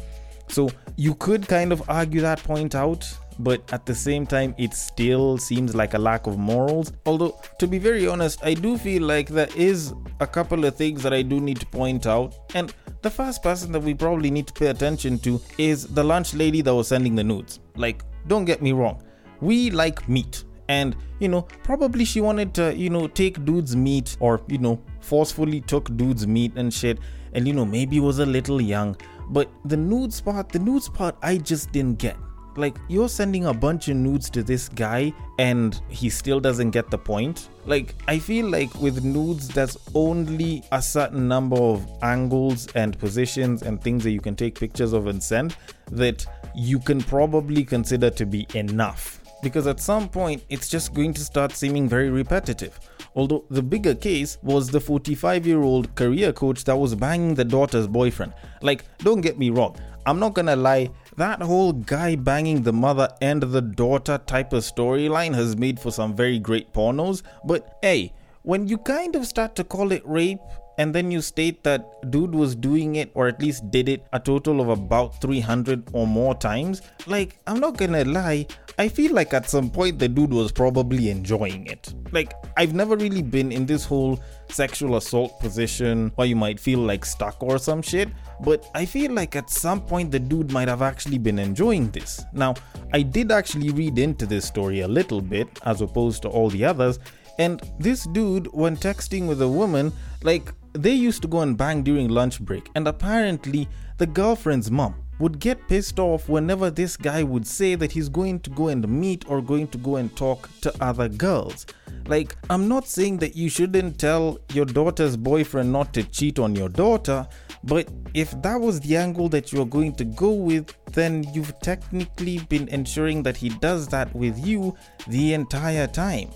So 0.49 0.69
you 0.95 1.15
could 1.15 1.47
kind 1.47 1.71
of 1.71 1.89
argue 1.89 2.21
that 2.21 2.43
point 2.43 2.75
out, 2.75 3.07
but 3.39 3.61
at 3.73 3.85
the 3.85 3.95
same 3.95 4.25
time, 4.25 4.53
it 4.57 4.73
still 4.73 5.37
seems 5.37 5.75
like 5.75 5.93
a 5.93 5.97
lack 5.97 6.27
of 6.27 6.37
morals. 6.37 6.93
Although, 7.05 7.39
to 7.59 7.67
be 7.67 7.79
very 7.79 8.07
honest, 8.07 8.39
I 8.43 8.53
do 8.53 8.77
feel 8.77 9.03
like 9.03 9.27
there 9.27 9.49
is 9.55 9.93
a 10.19 10.27
couple 10.27 10.63
of 10.65 10.75
things 10.75 11.03
that 11.03 11.13
I 11.13 11.21
do 11.21 11.39
need 11.39 11.59
to 11.59 11.65
point 11.65 12.05
out. 12.05 12.35
And 12.53 12.73
the 13.01 13.09
first 13.09 13.43
person 13.43 13.71
that 13.73 13.81
we 13.81 13.93
probably 13.93 14.31
need 14.31 14.47
to 14.47 14.53
pay 14.53 14.67
attention 14.67 15.19
to 15.19 15.41
is 15.57 15.87
the 15.87 16.03
lunch 16.03 16.33
lady 16.33 16.61
that 16.61 16.73
was 16.73 16.87
sending 16.87 17.15
the 17.15 17.23
nudes. 17.23 17.59
Like, 17.75 18.03
don't 18.27 18.45
get 18.45 18.61
me 18.61 18.71
wrong, 18.71 19.01
we 19.41 19.71
like 19.71 20.07
meat. 20.09 20.43
And 20.67 20.95
you 21.19 21.27
know 21.27 21.43
probably 21.63 22.05
she 22.05 22.21
wanted 22.21 22.53
to 22.55 22.75
you 22.75 22.89
know 22.89 23.07
take 23.07 23.45
dude's 23.45 23.75
meat 23.75 24.17
or 24.19 24.41
you 24.47 24.57
know 24.57 24.81
forcefully 24.99 25.61
took 25.61 25.95
dude's 25.95 26.25
meat 26.25 26.53
and 26.55 26.73
shit. 26.73 26.99
And 27.33 27.47
you 27.47 27.53
know 27.53 27.65
maybe 27.65 27.99
was 27.99 28.19
a 28.19 28.25
little 28.25 28.61
young. 28.61 28.95
But 29.29 29.49
the 29.65 29.77
nude 29.77 30.19
part, 30.23 30.49
the 30.49 30.59
nude 30.59 30.93
part, 30.93 31.15
i 31.21 31.37
just 31.37 31.71
didn't 31.71 31.97
get 31.99 32.15
Like, 32.57 32.77
you're 32.87 33.09
sending 33.09 33.47
a 33.47 33.53
bunch 33.53 33.89
of 33.89 33.97
nudes 33.97 34.29
to 34.31 34.41
this 34.43 34.69
guy 34.69 35.13
and 35.39 35.81
he 35.89 36.09
still 36.09 36.39
doesn't 36.39 36.71
get 36.71 36.89
the 36.89 36.97
point. 36.97 37.49
Like, 37.65 37.95
I 38.07 38.17
feel 38.19 38.47
like 38.47 38.73
with 38.75 39.03
nudes, 39.03 39.49
there's 39.49 39.77
only 39.93 40.63
a 40.71 40.81
certain 40.81 41.27
number 41.27 41.57
of 41.57 41.85
angles 42.01 42.67
and 42.75 42.97
positions 42.97 43.61
and 43.61 43.81
things 43.81 44.03
that 44.03 44.11
you 44.11 44.21
can 44.21 44.35
take 44.35 44.57
pictures 44.57 44.93
of 44.93 45.07
and 45.07 45.21
send 45.21 45.57
that 45.91 46.25
you 46.55 46.79
can 46.79 47.01
probably 47.01 47.63
consider 47.63 48.09
to 48.11 48.25
be 48.25 48.47
enough. 48.53 49.21
Because 49.43 49.67
at 49.67 49.79
some 49.79 50.07
point, 50.07 50.43
it's 50.49 50.69
just 50.69 50.93
going 50.93 51.13
to 51.13 51.21
start 51.21 51.51
seeming 51.51 51.89
very 51.89 52.09
repetitive. 52.09 52.79
Although 53.15 53.45
the 53.49 53.61
bigger 53.61 53.95
case 53.95 54.37
was 54.43 54.69
the 54.69 54.79
45 54.79 55.45
year 55.45 55.61
old 55.61 55.93
career 55.95 56.33
coach 56.33 56.63
that 56.65 56.75
was 56.75 56.95
banging 56.95 57.35
the 57.35 57.45
daughter's 57.45 57.87
boyfriend. 57.87 58.33
Like, 58.61 58.85
don't 58.99 59.21
get 59.21 59.37
me 59.37 59.49
wrong, 59.49 59.77
I'm 60.05 60.19
not 60.19 60.35
gonna 60.35 60.55
lie, 60.55 60.91
that 61.17 61.41
whole 61.41 61.73
guy 61.73 62.15
banging 62.15 62.63
the 62.63 62.73
mother 62.73 63.09
and 63.21 63.41
the 63.41 63.61
daughter 63.61 64.17
type 64.17 64.53
of 64.53 64.63
storyline 64.63 65.33
has 65.33 65.55
made 65.55 65.79
for 65.79 65.91
some 65.91 66.15
very 66.15 66.39
great 66.39 66.73
pornos, 66.73 67.23
but 67.45 67.77
hey, 67.81 68.13
when 68.43 68.67
you 68.67 68.77
kind 68.77 69.15
of 69.15 69.25
start 69.25 69.55
to 69.55 69.63
call 69.63 69.91
it 69.91 70.05
rape 70.05 70.39
and 70.77 70.93
then 70.93 71.11
you 71.11 71.21
state 71.21 71.63
that 71.63 72.11
dude 72.11 72.33
was 72.33 72.55
doing 72.55 72.95
it 72.95 73.11
or 73.13 73.27
at 73.27 73.41
least 73.41 73.69
did 73.71 73.89
it 73.89 74.05
a 74.13 74.19
total 74.19 74.61
of 74.61 74.69
about 74.69 75.19
300 75.21 75.89
or 75.93 76.07
more 76.07 76.35
times. 76.35 76.81
Like 77.07 77.39
i'm 77.47 77.59
not 77.59 77.77
gonna 77.77 78.03
lie 78.05 78.47
i 78.77 78.87
feel 78.89 79.13
like 79.13 79.33
at 79.33 79.49
some 79.49 79.69
point 79.69 79.99
the 79.99 80.07
dude 80.07 80.33
was 80.33 80.51
probably 80.51 81.09
enjoying 81.09 81.67
it. 81.67 81.93
Like 82.11 82.33
i've 82.57 82.73
never 82.73 82.95
really 82.95 83.21
been 83.21 83.51
in 83.51 83.65
this 83.65 83.85
whole 83.85 84.19
sexual 84.49 84.97
assault 84.97 85.39
position 85.39 86.11
where 86.15 86.27
you 86.27 86.35
might 86.35 86.59
feel 86.59 86.79
like 86.79 87.03
stuck 87.03 87.41
or 87.41 87.57
some 87.57 87.81
shit 87.81 88.09
but 88.41 88.63
i 88.75 88.85
feel 88.85 89.11
like 89.11 89.35
at 89.35 89.49
some 89.49 89.81
point 89.81 90.11
the 90.11 90.19
dude 90.19 90.51
might 90.51 90.67
have 90.67 90.81
actually 90.81 91.17
been 91.17 91.39
enjoying 91.39 91.89
this. 91.91 92.23
Now 92.33 92.55
i 92.93 93.01
did 93.01 93.31
actually 93.31 93.71
read 93.71 93.97
into 93.97 94.25
this 94.25 94.45
story 94.45 94.81
a 94.81 94.87
little 94.87 95.21
bit 95.21 95.47
as 95.63 95.81
opposed 95.81 96.21
to 96.23 96.29
all 96.29 96.49
the 96.49 96.65
others 96.65 96.99
and 97.37 97.61
this 97.79 98.05
dude, 98.05 98.47
when 98.53 98.77
texting 98.77 99.27
with 99.27 99.41
a 99.41 99.47
woman, 99.47 99.91
like 100.23 100.53
they 100.75 100.93
used 100.93 101.21
to 101.21 101.27
go 101.27 101.41
and 101.41 101.57
bang 101.57 101.83
during 101.83 102.09
lunch 102.09 102.39
break, 102.41 102.69
and 102.75 102.87
apparently 102.87 103.67
the 103.97 104.05
girlfriend's 104.05 104.69
mom 104.69 104.95
would 105.19 105.39
get 105.39 105.67
pissed 105.69 105.97
off 105.99 106.27
whenever 106.27 106.69
this 106.69 106.97
guy 106.97 107.23
would 107.23 107.47
say 107.47 107.75
that 107.75 107.91
he's 107.91 108.09
going 108.09 108.39
to 108.41 108.49
go 108.49 108.67
and 108.67 108.87
meet 108.87 109.23
or 109.29 109.41
going 109.41 109.67
to 109.69 109.77
go 109.77 109.95
and 109.95 110.15
talk 110.17 110.49
to 110.61 110.73
other 110.83 111.07
girls. 111.07 111.65
Like, 112.07 112.35
I'm 112.49 112.67
not 112.67 112.85
saying 112.85 113.17
that 113.19 113.35
you 113.35 113.49
shouldn't 113.49 113.97
tell 113.97 114.37
your 114.53 114.65
daughter's 114.65 115.15
boyfriend 115.17 115.71
not 115.71 115.93
to 115.93 116.03
cheat 116.03 116.37
on 116.37 116.55
your 116.55 116.69
daughter, 116.69 117.27
but 117.63 117.89
if 118.13 118.29
that 118.41 118.59
was 118.59 118.79
the 118.81 118.97
angle 118.97 119.29
that 119.29 119.51
you're 119.51 119.65
going 119.65 119.95
to 119.95 120.03
go 120.03 120.31
with, 120.31 120.75
then 120.91 121.25
you've 121.33 121.57
technically 121.61 122.39
been 122.49 122.67
ensuring 122.67 123.23
that 123.23 123.37
he 123.37 123.49
does 123.49 123.87
that 123.87 124.13
with 124.13 124.37
you 124.45 124.75
the 125.07 125.33
entire 125.33 125.87
time. 125.87 126.29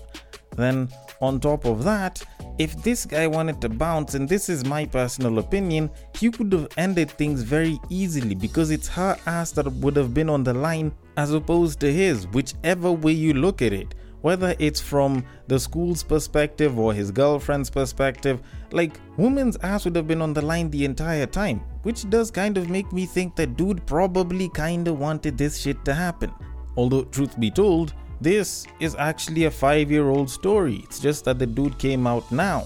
Then, 0.56 0.88
on 1.20 1.38
top 1.38 1.66
of 1.66 1.84
that, 1.84 2.22
if 2.60 2.76
this 2.82 3.06
guy 3.06 3.26
wanted 3.26 3.58
to 3.62 3.70
bounce, 3.70 4.12
and 4.12 4.28
this 4.28 4.50
is 4.50 4.66
my 4.66 4.84
personal 4.84 5.38
opinion, 5.38 5.88
he 6.14 6.30
could 6.30 6.52
have 6.52 6.68
ended 6.76 7.10
things 7.10 7.42
very 7.42 7.80
easily 7.88 8.34
because 8.34 8.70
it's 8.70 8.86
her 8.86 9.16
ass 9.24 9.50
that 9.52 9.72
would 9.76 9.96
have 9.96 10.12
been 10.12 10.28
on 10.28 10.44
the 10.44 10.52
line 10.52 10.92
as 11.16 11.32
opposed 11.32 11.80
to 11.80 11.90
his, 11.90 12.26
whichever 12.26 12.92
way 12.92 13.12
you 13.12 13.32
look 13.32 13.62
at 13.62 13.72
it. 13.72 13.94
Whether 14.20 14.54
it's 14.58 14.78
from 14.78 15.24
the 15.46 15.58
school's 15.58 16.02
perspective 16.02 16.78
or 16.78 16.92
his 16.92 17.10
girlfriend's 17.10 17.70
perspective, 17.70 18.42
like, 18.72 19.00
woman's 19.16 19.56
ass 19.62 19.86
would 19.86 19.96
have 19.96 20.06
been 20.06 20.20
on 20.20 20.34
the 20.34 20.42
line 20.42 20.68
the 20.68 20.84
entire 20.84 21.24
time, 21.24 21.60
which 21.84 22.10
does 22.10 22.30
kind 22.30 22.58
of 22.58 22.68
make 22.68 22.92
me 22.92 23.06
think 23.06 23.36
that 23.36 23.56
dude 23.56 23.86
probably 23.86 24.50
kinda 24.50 24.92
wanted 24.92 25.38
this 25.38 25.56
shit 25.58 25.82
to 25.86 25.94
happen. 25.94 26.30
Although, 26.76 27.04
truth 27.04 27.40
be 27.40 27.50
told, 27.50 27.94
this 28.20 28.66
is 28.80 28.94
actually 28.96 29.44
a 29.44 29.50
five 29.50 29.90
year 29.90 30.08
old 30.08 30.30
story. 30.30 30.82
It's 30.84 31.00
just 31.00 31.24
that 31.24 31.38
the 31.38 31.46
dude 31.46 31.78
came 31.78 32.06
out 32.06 32.30
now. 32.30 32.64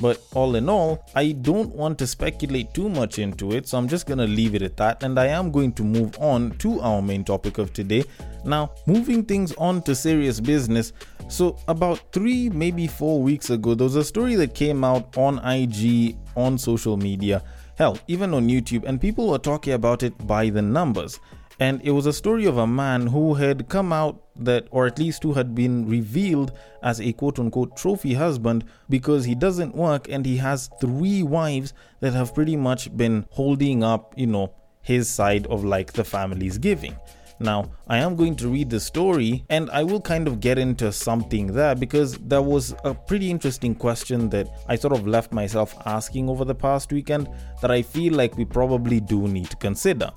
But 0.00 0.22
all 0.34 0.54
in 0.54 0.68
all, 0.68 1.04
I 1.14 1.32
don't 1.32 1.74
want 1.74 1.98
to 1.98 2.06
speculate 2.06 2.72
too 2.72 2.88
much 2.88 3.18
into 3.18 3.52
it, 3.52 3.68
so 3.68 3.76
I'm 3.76 3.88
just 3.88 4.06
gonna 4.06 4.26
leave 4.26 4.54
it 4.54 4.62
at 4.62 4.76
that. 4.78 5.02
And 5.02 5.18
I 5.18 5.26
am 5.26 5.50
going 5.50 5.72
to 5.74 5.82
move 5.82 6.16
on 6.18 6.52
to 6.58 6.80
our 6.80 7.02
main 7.02 7.24
topic 7.24 7.58
of 7.58 7.72
today. 7.72 8.04
Now, 8.44 8.70
moving 8.86 9.24
things 9.24 9.52
on 9.56 9.82
to 9.82 9.94
serious 9.94 10.40
business. 10.40 10.92
So, 11.28 11.56
about 11.68 12.00
three, 12.12 12.48
maybe 12.48 12.86
four 12.86 13.20
weeks 13.22 13.50
ago, 13.50 13.74
there 13.74 13.84
was 13.84 13.96
a 13.96 14.04
story 14.04 14.36
that 14.36 14.54
came 14.54 14.84
out 14.84 15.16
on 15.18 15.38
IG, 15.44 16.16
on 16.34 16.56
social 16.56 16.96
media, 16.96 17.42
hell, 17.76 17.98
even 18.08 18.32
on 18.32 18.48
YouTube, 18.48 18.84
and 18.84 19.00
people 19.00 19.28
were 19.28 19.38
talking 19.38 19.74
about 19.74 20.02
it 20.02 20.26
by 20.26 20.48
the 20.50 20.62
numbers 20.62 21.20
and 21.60 21.82
it 21.84 21.90
was 21.90 22.06
a 22.06 22.12
story 22.12 22.46
of 22.46 22.56
a 22.56 22.66
man 22.66 23.06
who 23.06 23.34
had 23.34 23.68
come 23.68 23.92
out 23.92 24.22
that, 24.34 24.66
or 24.70 24.86
at 24.86 24.98
least 24.98 25.22
who 25.22 25.34
had 25.34 25.54
been 25.54 25.86
revealed 25.86 26.52
as 26.82 27.00
a 27.00 27.12
quote 27.12 27.38
unquote 27.38 27.76
trophy 27.76 28.14
husband 28.14 28.64
because 28.88 29.26
he 29.26 29.34
doesn't 29.34 29.76
work 29.76 30.08
and 30.08 30.24
he 30.24 30.38
has 30.38 30.70
three 30.80 31.22
wives 31.22 31.74
that 32.00 32.14
have 32.14 32.34
pretty 32.34 32.56
much 32.56 32.96
been 32.96 33.26
holding 33.30 33.84
up, 33.84 34.14
you 34.16 34.26
know, 34.26 34.54
his 34.80 35.08
side 35.08 35.46
of 35.48 35.62
like 35.62 35.92
the 35.92 36.02
family's 36.02 36.56
giving. 36.56 36.96
Now, 37.42 37.70
I 37.86 37.98
am 37.98 38.16
going 38.16 38.36
to 38.36 38.48
read 38.48 38.70
the 38.70 38.80
story 38.80 39.44
and 39.50 39.70
I 39.70 39.82
will 39.82 40.00
kind 40.00 40.28
of 40.28 40.40
get 40.40 40.58
into 40.58 40.90
something 40.92 41.46
there 41.48 41.74
because 41.74 42.16
there 42.18 42.42
was 42.42 42.74
a 42.84 42.94
pretty 42.94 43.30
interesting 43.30 43.74
question 43.74 44.30
that 44.30 44.48
I 44.66 44.76
sort 44.76 44.94
of 44.94 45.06
left 45.06 45.32
myself 45.32 45.74
asking 45.84 46.30
over 46.30 46.46
the 46.46 46.54
past 46.54 46.90
weekend 46.90 47.28
that 47.60 47.70
I 47.70 47.82
feel 47.82 48.14
like 48.14 48.38
we 48.38 48.46
probably 48.46 49.00
do 49.00 49.28
need 49.28 49.50
to 49.50 49.56
consider. 49.56 50.10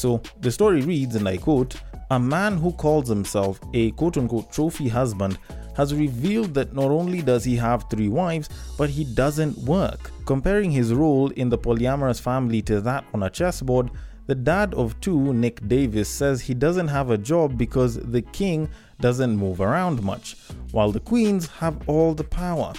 So 0.00 0.22
the 0.40 0.50
story 0.50 0.80
reads, 0.80 1.14
and 1.14 1.28
I 1.28 1.36
quote, 1.36 1.74
a 2.10 2.18
man 2.18 2.56
who 2.56 2.72
calls 2.72 3.06
himself 3.06 3.60
a 3.74 3.90
quote 3.90 4.16
unquote 4.16 4.50
trophy 4.50 4.88
husband 4.88 5.38
has 5.76 5.94
revealed 5.94 6.54
that 6.54 6.72
not 6.72 6.90
only 6.90 7.20
does 7.20 7.44
he 7.44 7.54
have 7.56 7.84
three 7.90 8.08
wives, 8.08 8.48
but 8.78 8.88
he 8.88 9.04
doesn't 9.04 9.58
work. 9.58 10.10
Comparing 10.24 10.70
his 10.70 10.94
role 10.94 11.28
in 11.32 11.50
the 11.50 11.58
polyamorous 11.58 12.18
family 12.18 12.62
to 12.62 12.80
that 12.80 13.04
on 13.12 13.24
a 13.24 13.28
chessboard, 13.28 13.90
the 14.26 14.34
dad 14.34 14.72
of 14.72 14.98
two, 15.02 15.34
Nick 15.34 15.68
Davis, 15.68 16.08
says 16.08 16.40
he 16.40 16.54
doesn't 16.54 16.88
have 16.88 17.10
a 17.10 17.18
job 17.18 17.58
because 17.58 17.96
the 17.96 18.22
king 18.22 18.70
doesn't 19.00 19.36
move 19.36 19.60
around 19.60 20.02
much, 20.02 20.34
while 20.70 20.92
the 20.92 21.00
queens 21.00 21.46
have 21.46 21.76
all 21.86 22.14
the 22.14 22.24
power. 22.24 22.72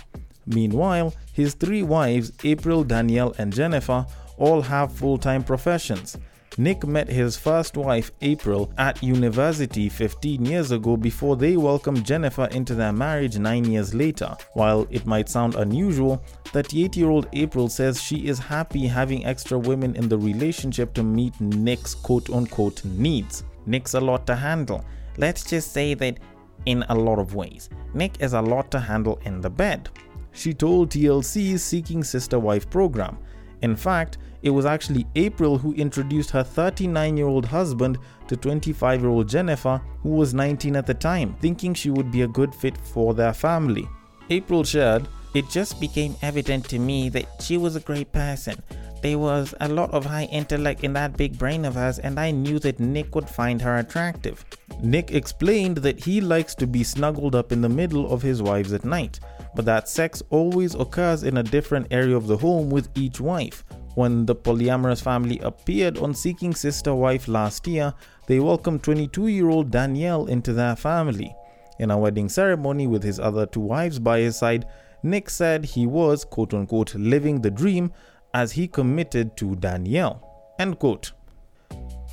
Meanwhile, 0.48 1.14
his 1.34 1.54
three 1.54 1.84
wives, 1.84 2.32
April, 2.44 2.84
Danielle, 2.84 3.36
and 3.38 3.54
Jennifer, 3.54 4.08
all 4.38 4.64
have 4.64 4.92
full 4.92 5.20
time 5.20 5.44
professions. 5.44 6.18
Nick 6.62 6.86
met 6.86 7.10
his 7.10 7.36
first 7.36 7.76
wife, 7.76 8.12
April, 8.22 8.72
at 8.78 9.02
university 9.02 9.90
15 9.90 10.46
years 10.46 10.70
ago 10.70 10.96
before 10.96 11.36
they 11.36 11.58
welcomed 11.58 12.06
Jennifer 12.06 12.46
into 12.52 12.76
their 12.76 12.94
marriage 12.94 13.40
nine 13.40 13.66
years 13.66 13.96
later. 13.96 14.38
While 14.54 14.86
it 14.92 15.08
might 15.08 15.28
sound 15.28 15.56
unusual, 15.56 16.24
38 16.46 16.96
year 16.96 17.10
old 17.10 17.28
April 17.34 17.68
says 17.68 18.00
she 18.00 18.28
is 18.28 18.38
happy 18.38 18.86
having 18.86 19.26
extra 19.26 19.58
women 19.58 19.96
in 19.96 20.08
the 20.08 20.20
relationship 20.20 20.94
to 20.94 21.02
meet 21.02 21.34
Nick's 21.42 21.96
quote 21.96 22.30
unquote 22.30 22.86
needs. 22.86 23.44
Nick's 23.66 23.96
a 23.96 24.00
lot 24.00 24.28
to 24.28 24.36
handle. 24.36 24.86
Let's 25.18 25.44
just 25.44 25.74
say 25.74 25.96
that 25.96 26.20
in 26.68 26.86
a 26.90 26.96
lot 26.96 27.18
of 27.18 27.34
ways. 27.34 27.72
Nick 27.96 28.22
is 28.22 28.34
a 28.34 28.42
lot 28.42 28.70
to 28.70 28.80
handle 28.80 29.20
in 29.26 29.42
the 29.42 29.50
bed. 29.50 29.90
She 30.32 30.54
told 30.54 30.92
TLC's 30.92 31.64
Seeking 31.64 32.04
Sister 32.04 32.38
Wife 32.38 32.70
program. 32.70 33.18
In 33.64 33.76
fact, 33.76 34.20
it 34.44 34.50
was 34.50 34.66
actually 34.66 35.06
April 35.16 35.58
who 35.58 35.74
introduced 35.74 36.32
her 36.32 36.44
39 36.44 37.18
year 37.18 37.28
old 37.28 37.46
husband 37.46 37.98
to 38.28 38.36
25 38.36 39.02
year 39.02 39.10
old 39.10 39.30
Jennifer, 39.30 39.82
who 40.02 40.10
was 40.10 40.34
19 40.34 40.76
at 40.76 40.88
the 40.88 40.94
time, 40.94 41.36
thinking 41.42 41.74
she 41.74 41.90
would 41.90 42.12
be 42.12 42.24
a 42.24 42.28
good 42.28 42.54
fit 42.54 42.78
for 42.78 43.14
their 43.14 43.34
family. 43.34 43.88
April 44.30 44.64
shared, 44.64 45.08
It 45.34 45.50
just 45.50 45.80
became 45.80 46.16
evident 46.22 46.68
to 46.70 46.80
me 46.80 47.10
that 47.10 47.42
she 47.42 47.58
was 47.58 47.76
a 47.76 47.82
great 47.82 48.12
person. 48.12 48.62
There 49.02 49.18
was 49.18 49.56
a 49.60 49.68
lot 49.68 49.92
of 49.92 50.06
high 50.06 50.26
intellect 50.26 50.84
in 50.84 50.94
that 50.94 51.18
big 51.18 51.38
brain 51.38 51.66
of 51.66 51.74
hers, 51.74 51.98
and 51.98 52.20
I 52.20 52.30
knew 52.30 52.60
that 52.60 52.80
Nick 52.80 53.16
would 53.16 53.28
find 53.28 53.60
her 53.62 53.80
attractive. 53.80 54.46
Nick 54.84 55.12
explained 55.12 55.78
that 55.78 56.04
he 56.04 56.22
likes 56.22 56.54
to 56.56 56.68
be 56.68 56.84
snuggled 56.84 57.34
up 57.34 57.52
in 57.52 57.62
the 57.62 57.70
middle 57.70 58.12
of 58.14 58.22
his 58.22 58.44
wives 58.44 58.74
at 58.74 58.86
night, 58.86 59.20
but 59.56 59.66
that 59.66 59.90
sex 59.90 60.22
always 60.30 60.76
occurs 60.76 61.24
in 61.24 61.38
a 61.38 61.44
different 61.44 61.88
area 61.90 62.16
of 62.16 62.28
the 62.28 62.38
home 62.38 62.70
with 62.70 62.90
each 62.96 63.20
wife. 63.20 63.64
When 63.96 64.26
the 64.26 64.36
polyamorous 64.36 65.02
family 65.02 65.40
appeared 65.40 65.98
on 65.98 66.14
Seeking 66.14 66.56
Sister 66.56 66.96
Wife 66.96 67.28
last 67.28 67.68
year, 67.68 67.94
they 68.28 68.40
welcomed 68.40 68.84
22 68.84 69.28
year 69.28 69.50
old 69.50 69.70
Danielle 69.70 70.28
into 70.28 70.54
their 70.54 70.78
family. 70.78 71.36
In 71.80 71.92
a 71.92 71.98
wedding 71.98 72.30
ceremony 72.30 72.88
with 72.88 73.04
his 73.04 73.20
other 73.20 73.46
two 73.46 73.60
wives 73.60 74.00
by 74.00 74.20
his 74.20 74.38
side, 74.38 74.66
Nick 75.04 75.30
said 75.30 75.66
he 75.66 75.88
was, 75.88 76.24
quote 76.24 76.54
unquote, 76.54 76.96
living 76.96 77.42
the 77.42 77.52
dream 77.52 77.92
as 78.34 78.54
he 78.54 78.68
committed 78.68 79.36
to 79.38 79.56
Danielle. 79.56 80.56
End 80.58 80.80
quote. 80.80 81.12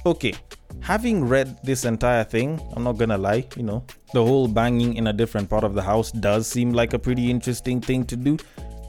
Okay, 0.04 0.34
having 0.80 1.24
read 1.24 1.58
this 1.62 1.84
entire 1.84 2.24
thing, 2.24 2.60
I'm 2.74 2.84
not 2.84 2.96
gonna 2.96 3.18
lie, 3.18 3.46
you 3.56 3.62
know, 3.62 3.84
the 4.12 4.24
whole 4.24 4.48
banging 4.48 4.94
in 4.94 5.08
a 5.08 5.12
different 5.12 5.48
part 5.48 5.64
of 5.64 5.74
the 5.74 5.82
house 5.82 6.10
does 6.10 6.46
seem 6.46 6.72
like 6.72 6.94
a 6.94 6.98
pretty 6.98 7.30
interesting 7.30 7.80
thing 7.80 8.04
to 8.06 8.16
do. 8.16 8.36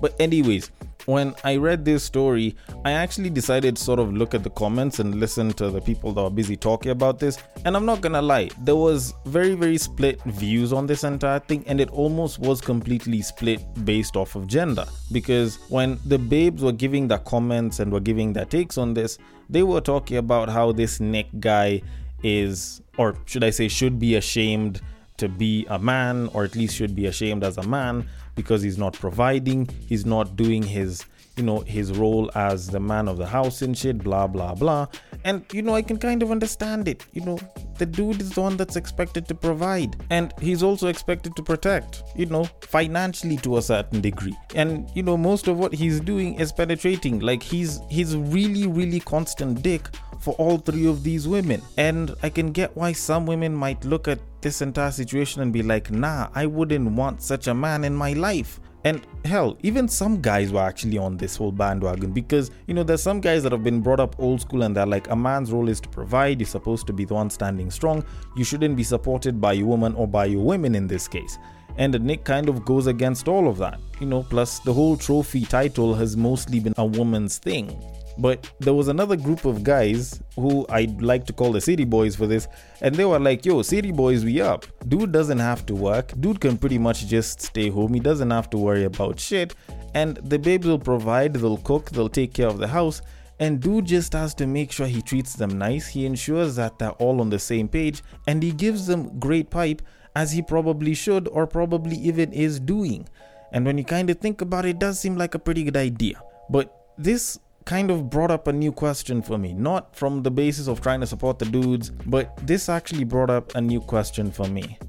But, 0.02 0.16
anyways, 0.20 0.72
when 1.10 1.34
I 1.44 1.56
read 1.56 1.84
this 1.84 2.04
story, 2.04 2.56
I 2.86 2.92
actually 2.92 3.32
decided 3.32 3.78
to 3.78 3.84
sort 3.84 3.98
of 3.98 4.14
look 4.14 4.36
at 4.36 4.44
the 4.44 4.52
comments 4.52 5.00
and 5.00 5.16
listen 5.16 5.52
to 5.54 5.72
the 5.72 5.82
people 5.82 6.14
that 6.14 6.22
were 6.22 6.30
busy 6.30 6.56
talking 6.56 6.92
about 6.92 7.18
this. 7.18 7.40
And 7.66 7.76
I'm 7.76 7.86
not 7.86 8.02
gonna 8.02 8.22
lie, 8.22 8.52
there 8.60 8.76
was 8.76 9.16
very, 9.26 9.56
very 9.56 9.80
split 9.80 10.22
views 10.26 10.72
on 10.72 10.86
this 10.86 11.04
entire 11.04 11.40
thing, 11.40 11.64
and 11.66 11.82
it 11.82 11.90
almost 11.90 12.38
was 12.38 12.62
completely 12.62 13.24
split 13.24 13.60
based 13.86 14.16
off 14.16 14.36
of 14.36 14.46
gender. 14.46 14.86
Because 15.12 15.58
when 15.70 15.98
the 16.06 16.20
babes 16.20 16.62
were 16.62 16.72
giving 16.72 17.08
their 17.08 17.18
comments 17.18 17.80
and 17.80 17.92
were 17.92 18.00
giving 18.00 18.32
their 18.32 18.46
takes 18.46 18.78
on 18.78 18.94
this, 18.94 19.18
they 19.50 19.64
were 19.64 19.82
talking 19.82 20.18
about 20.18 20.48
how 20.48 20.72
this 20.72 21.00
Nick 21.00 21.28
guy 21.40 21.82
is, 22.22 22.84
or 23.00 23.16
should 23.26 23.44
I 23.44 23.50
say, 23.50 23.68
should 23.68 23.98
be 23.98 24.16
ashamed 24.16 24.80
to 25.18 25.28
be 25.28 25.66
a 25.70 25.80
man, 25.80 26.30
or 26.34 26.44
at 26.44 26.56
least 26.56 26.76
should 26.76 26.96
be 26.96 27.08
ashamed 27.08 27.44
as 27.44 27.58
a 27.58 27.64
man 27.64 28.08
because 28.40 28.62
he's 28.62 28.78
not 28.78 28.94
providing, 28.94 29.68
he's 29.86 30.06
not 30.06 30.38
doing 30.38 30.64
his 30.64 31.04
you 31.40 31.46
know 31.46 31.60
his 31.62 31.98
role 31.98 32.30
as 32.36 32.68
the 32.68 32.80
man 32.80 33.08
of 33.08 33.18
the 33.18 33.26
house 33.26 33.62
and 33.62 33.78
shit 33.78 33.98
blah 33.98 34.28
blah 34.28 34.54
blah. 34.54 34.88
And 35.24 35.46
you 35.54 35.62
know 35.62 35.74
i 35.74 35.82
can 35.82 35.98
kind 35.98 36.22
of 36.22 36.32
understand 36.32 36.88
it. 36.88 37.06
You 37.14 37.22
know 37.22 37.40
the 37.78 37.86
dude 37.86 38.20
is 38.22 38.32
the 38.32 38.42
one 38.42 38.58
that's 38.58 38.76
expected 38.76 39.26
to 39.30 39.36
provide. 39.36 39.96
And 40.10 40.34
he's 40.42 40.62
also 40.62 40.88
expected 40.88 41.36
to 41.38 41.44
protect 41.44 42.04
you 42.16 42.26
know 42.26 42.44
financially 42.62 43.38
to 43.38 43.58
a 43.58 43.62
certain 43.62 44.02
degree. 44.02 44.38
And 44.54 44.90
you 44.94 45.04
know 45.04 45.16
most 45.16 45.48
of 45.48 45.58
what 45.58 45.74
he's 45.74 46.02
doing 46.02 46.36
is 46.40 46.52
penetrating. 46.52 47.20
Like 47.20 47.42
he's 47.42 47.80
he's 47.90 48.18
really 48.18 48.68
really 48.68 49.00
constant 49.00 49.64
dick 49.64 49.88
for 50.20 50.34
all 50.34 50.58
three 50.58 50.86
of 50.88 51.04
these 51.04 51.28
women. 51.28 51.62
And 51.78 52.14
I 52.22 52.30
can 52.30 52.52
get 52.52 52.76
why 52.76 52.92
some 52.92 53.26
women 53.26 53.56
might 53.56 53.86
look 53.86 54.10
at 54.10 54.20
this 54.42 54.62
entire 54.62 54.92
situation 54.92 55.42
and 55.42 55.54
be 55.54 55.64
like, 55.64 55.92
nah, 55.92 56.28
I 56.36 56.46
wouldn't 56.46 56.92
want 56.92 57.22
such 57.22 57.48
a 57.48 57.54
man 57.54 57.86
in 57.86 57.96
my 57.96 58.12
life. 58.14 58.60
And 58.86 59.06
hell, 59.26 59.58
even 59.62 59.90
some 59.90 60.22
guys 60.22 60.54
were 60.54 60.62
actually 60.62 60.98
on 60.98 61.18
this 61.18 61.36
whole 61.36 61.52
bandwagon 61.52 62.12
because, 62.12 62.52
you 62.66 62.74
know, 62.74 62.84
there's 62.84 63.04
some 63.04 63.20
guys 63.20 63.44
that 63.44 63.52
have 63.52 63.64
been 63.64 63.82
brought 63.82 64.00
up 64.00 64.16
old 64.20 64.40
school 64.40 64.64
and 64.64 64.76
they're 64.76 64.86
like, 64.86 65.10
a 65.10 65.16
man's 65.16 65.52
role 65.52 65.68
is 65.68 65.82
to 65.82 65.90
provide, 65.90 66.40
you're 66.40 66.48
supposed 66.48 66.88
to 66.88 66.94
be 66.94 67.04
the 67.04 67.14
one 67.14 67.30
standing 67.30 67.70
strong, 67.70 68.06
you 68.38 68.46
shouldn't 68.46 68.78
be 68.78 68.84
supported 68.84 69.42
by 69.42 69.54
your 69.54 69.68
woman 69.68 69.94
or 69.96 70.08
by 70.08 70.26
your 70.26 70.44
women 70.44 70.76
in 70.76 70.88
this 70.88 71.08
case. 71.08 71.38
And 71.78 72.00
Nick 72.02 72.24
kind 72.24 72.48
of 72.48 72.64
goes 72.66 72.88
against 72.88 73.28
all 73.28 73.48
of 73.50 73.58
that, 73.58 73.80
you 74.00 74.08
know, 74.08 74.24
plus 74.24 74.60
the 74.60 74.74
whole 74.74 74.96
trophy 74.96 75.46
title 75.46 75.94
has 75.96 76.16
mostly 76.16 76.60
been 76.60 76.74
a 76.78 76.86
woman's 76.86 77.38
thing. 77.38 77.82
But 78.20 78.52
there 78.60 78.74
was 78.74 78.90
another 78.90 79.16
group 79.16 79.46
of 79.46 79.64
guys 79.64 80.22
who 80.36 80.66
I'd 80.70 81.02
like 81.02 81.26
to 81.28 81.34
call 81.34 81.54
the 81.54 81.62
city 81.62 81.86
boys 81.86 82.18
for 82.18 82.28
this, 82.28 82.48
and 82.82 82.94
they 82.94 83.06
were 83.06 83.18
like, 83.18 83.46
yo, 83.46 83.62
city 83.62 83.94
boys, 83.94 84.26
we 84.26 84.42
up. 84.42 84.66
Dude 84.88 85.14
doesn't 85.14 85.40
have 85.40 85.66
to 85.68 85.76
work. 85.76 86.12
Dude 86.20 86.42
can 86.42 86.58
pretty 86.58 86.78
much 86.78 87.08
just 87.08 87.42
stay 87.42 87.70
home. 87.70 87.94
He 87.94 88.02
doesn't 88.02 88.30
have 88.30 88.50
to 88.50 88.58
worry 88.58 88.84
about 88.84 89.20
shit. 89.20 89.56
And 89.96 90.18
the 90.18 90.38
babes 90.38 90.68
will 90.68 90.80
provide, 90.80 91.34
they'll 91.34 91.58
cook, 91.58 91.92
they'll 91.92 92.10
take 92.10 92.34
care 92.34 92.48
of 92.48 92.58
the 92.58 92.68
house. 92.68 93.02
And 93.40 93.62
dude 93.62 93.86
just 93.86 94.12
has 94.14 94.34
to 94.36 94.46
make 94.46 94.70
sure 94.70 94.86
he 94.86 95.02
treats 95.02 95.34
them 95.34 95.58
nice. 95.58 95.88
He 95.88 96.06
ensures 96.06 96.58
that 96.58 96.78
they're 96.78 96.92
all 96.92 97.22
on 97.22 97.30
the 97.30 97.40
same 97.40 97.70
page 97.70 98.04
and 98.28 98.44
he 98.44 98.52
gives 98.52 98.86
them 98.86 99.18
great 99.18 99.50
pipe 99.50 99.82
as 100.16 100.34
he 100.34 100.42
probably 100.42 100.94
should 100.94 101.30
or 101.30 101.48
probably 101.48 101.96
even 101.96 102.34
is 102.34 102.60
doing. 102.60 103.08
And 103.54 103.66
when 103.66 103.78
you 103.78 103.86
kind 103.86 104.10
of 104.10 104.18
think 104.20 104.42
about 104.42 104.66
it, 104.66 104.72
it 104.72 104.80
does 104.80 105.00
seem 105.00 105.16
like 105.16 105.36
a 105.36 105.40
pretty 105.40 105.64
good 105.64 105.78
idea. 105.78 106.22
But 106.50 106.76
this 106.98 107.40
kind 107.70 107.92
of 107.92 108.10
brought 108.10 108.32
up 108.32 108.48
a 108.48 108.52
new 108.52 108.72
question 108.72 109.22
for 109.22 109.38
me. 109.38 109.54
Not 109.54 109.96
from 109.96 110.24
the 110.24 110.32
basis 110.32 110.68
of 110.68 110.82
trying 110.82 111.02
to 111.02 111.06
support 111.06 111.38
the 111.38 111.46
dudes, 111.46 111.92
but 112.08 112.36
this 112.48 112.68
actually 112.68 113.04
brought 113.04 113.30
up 113.30 113.54
a 113.54 113.62
new 113.62 113.80
question 113.80 114.32
for 114.32 114.48
me. 114.48 114.80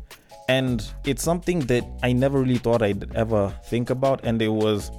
And 0.48 0.82
it's 1.04 1.22
something 1.22 1.60
that 1.72 1.84
I 2.02 2.14
never 2.14 2.40
really 2.40 2.56
thought 2.56 2.80
I'd 2.80 3.14
ever 3.14 3.54
think 3.66 3.90
about. 3.90 4.24
And 4.24 4.40
it 4.40 4.48
was 4.48 4.90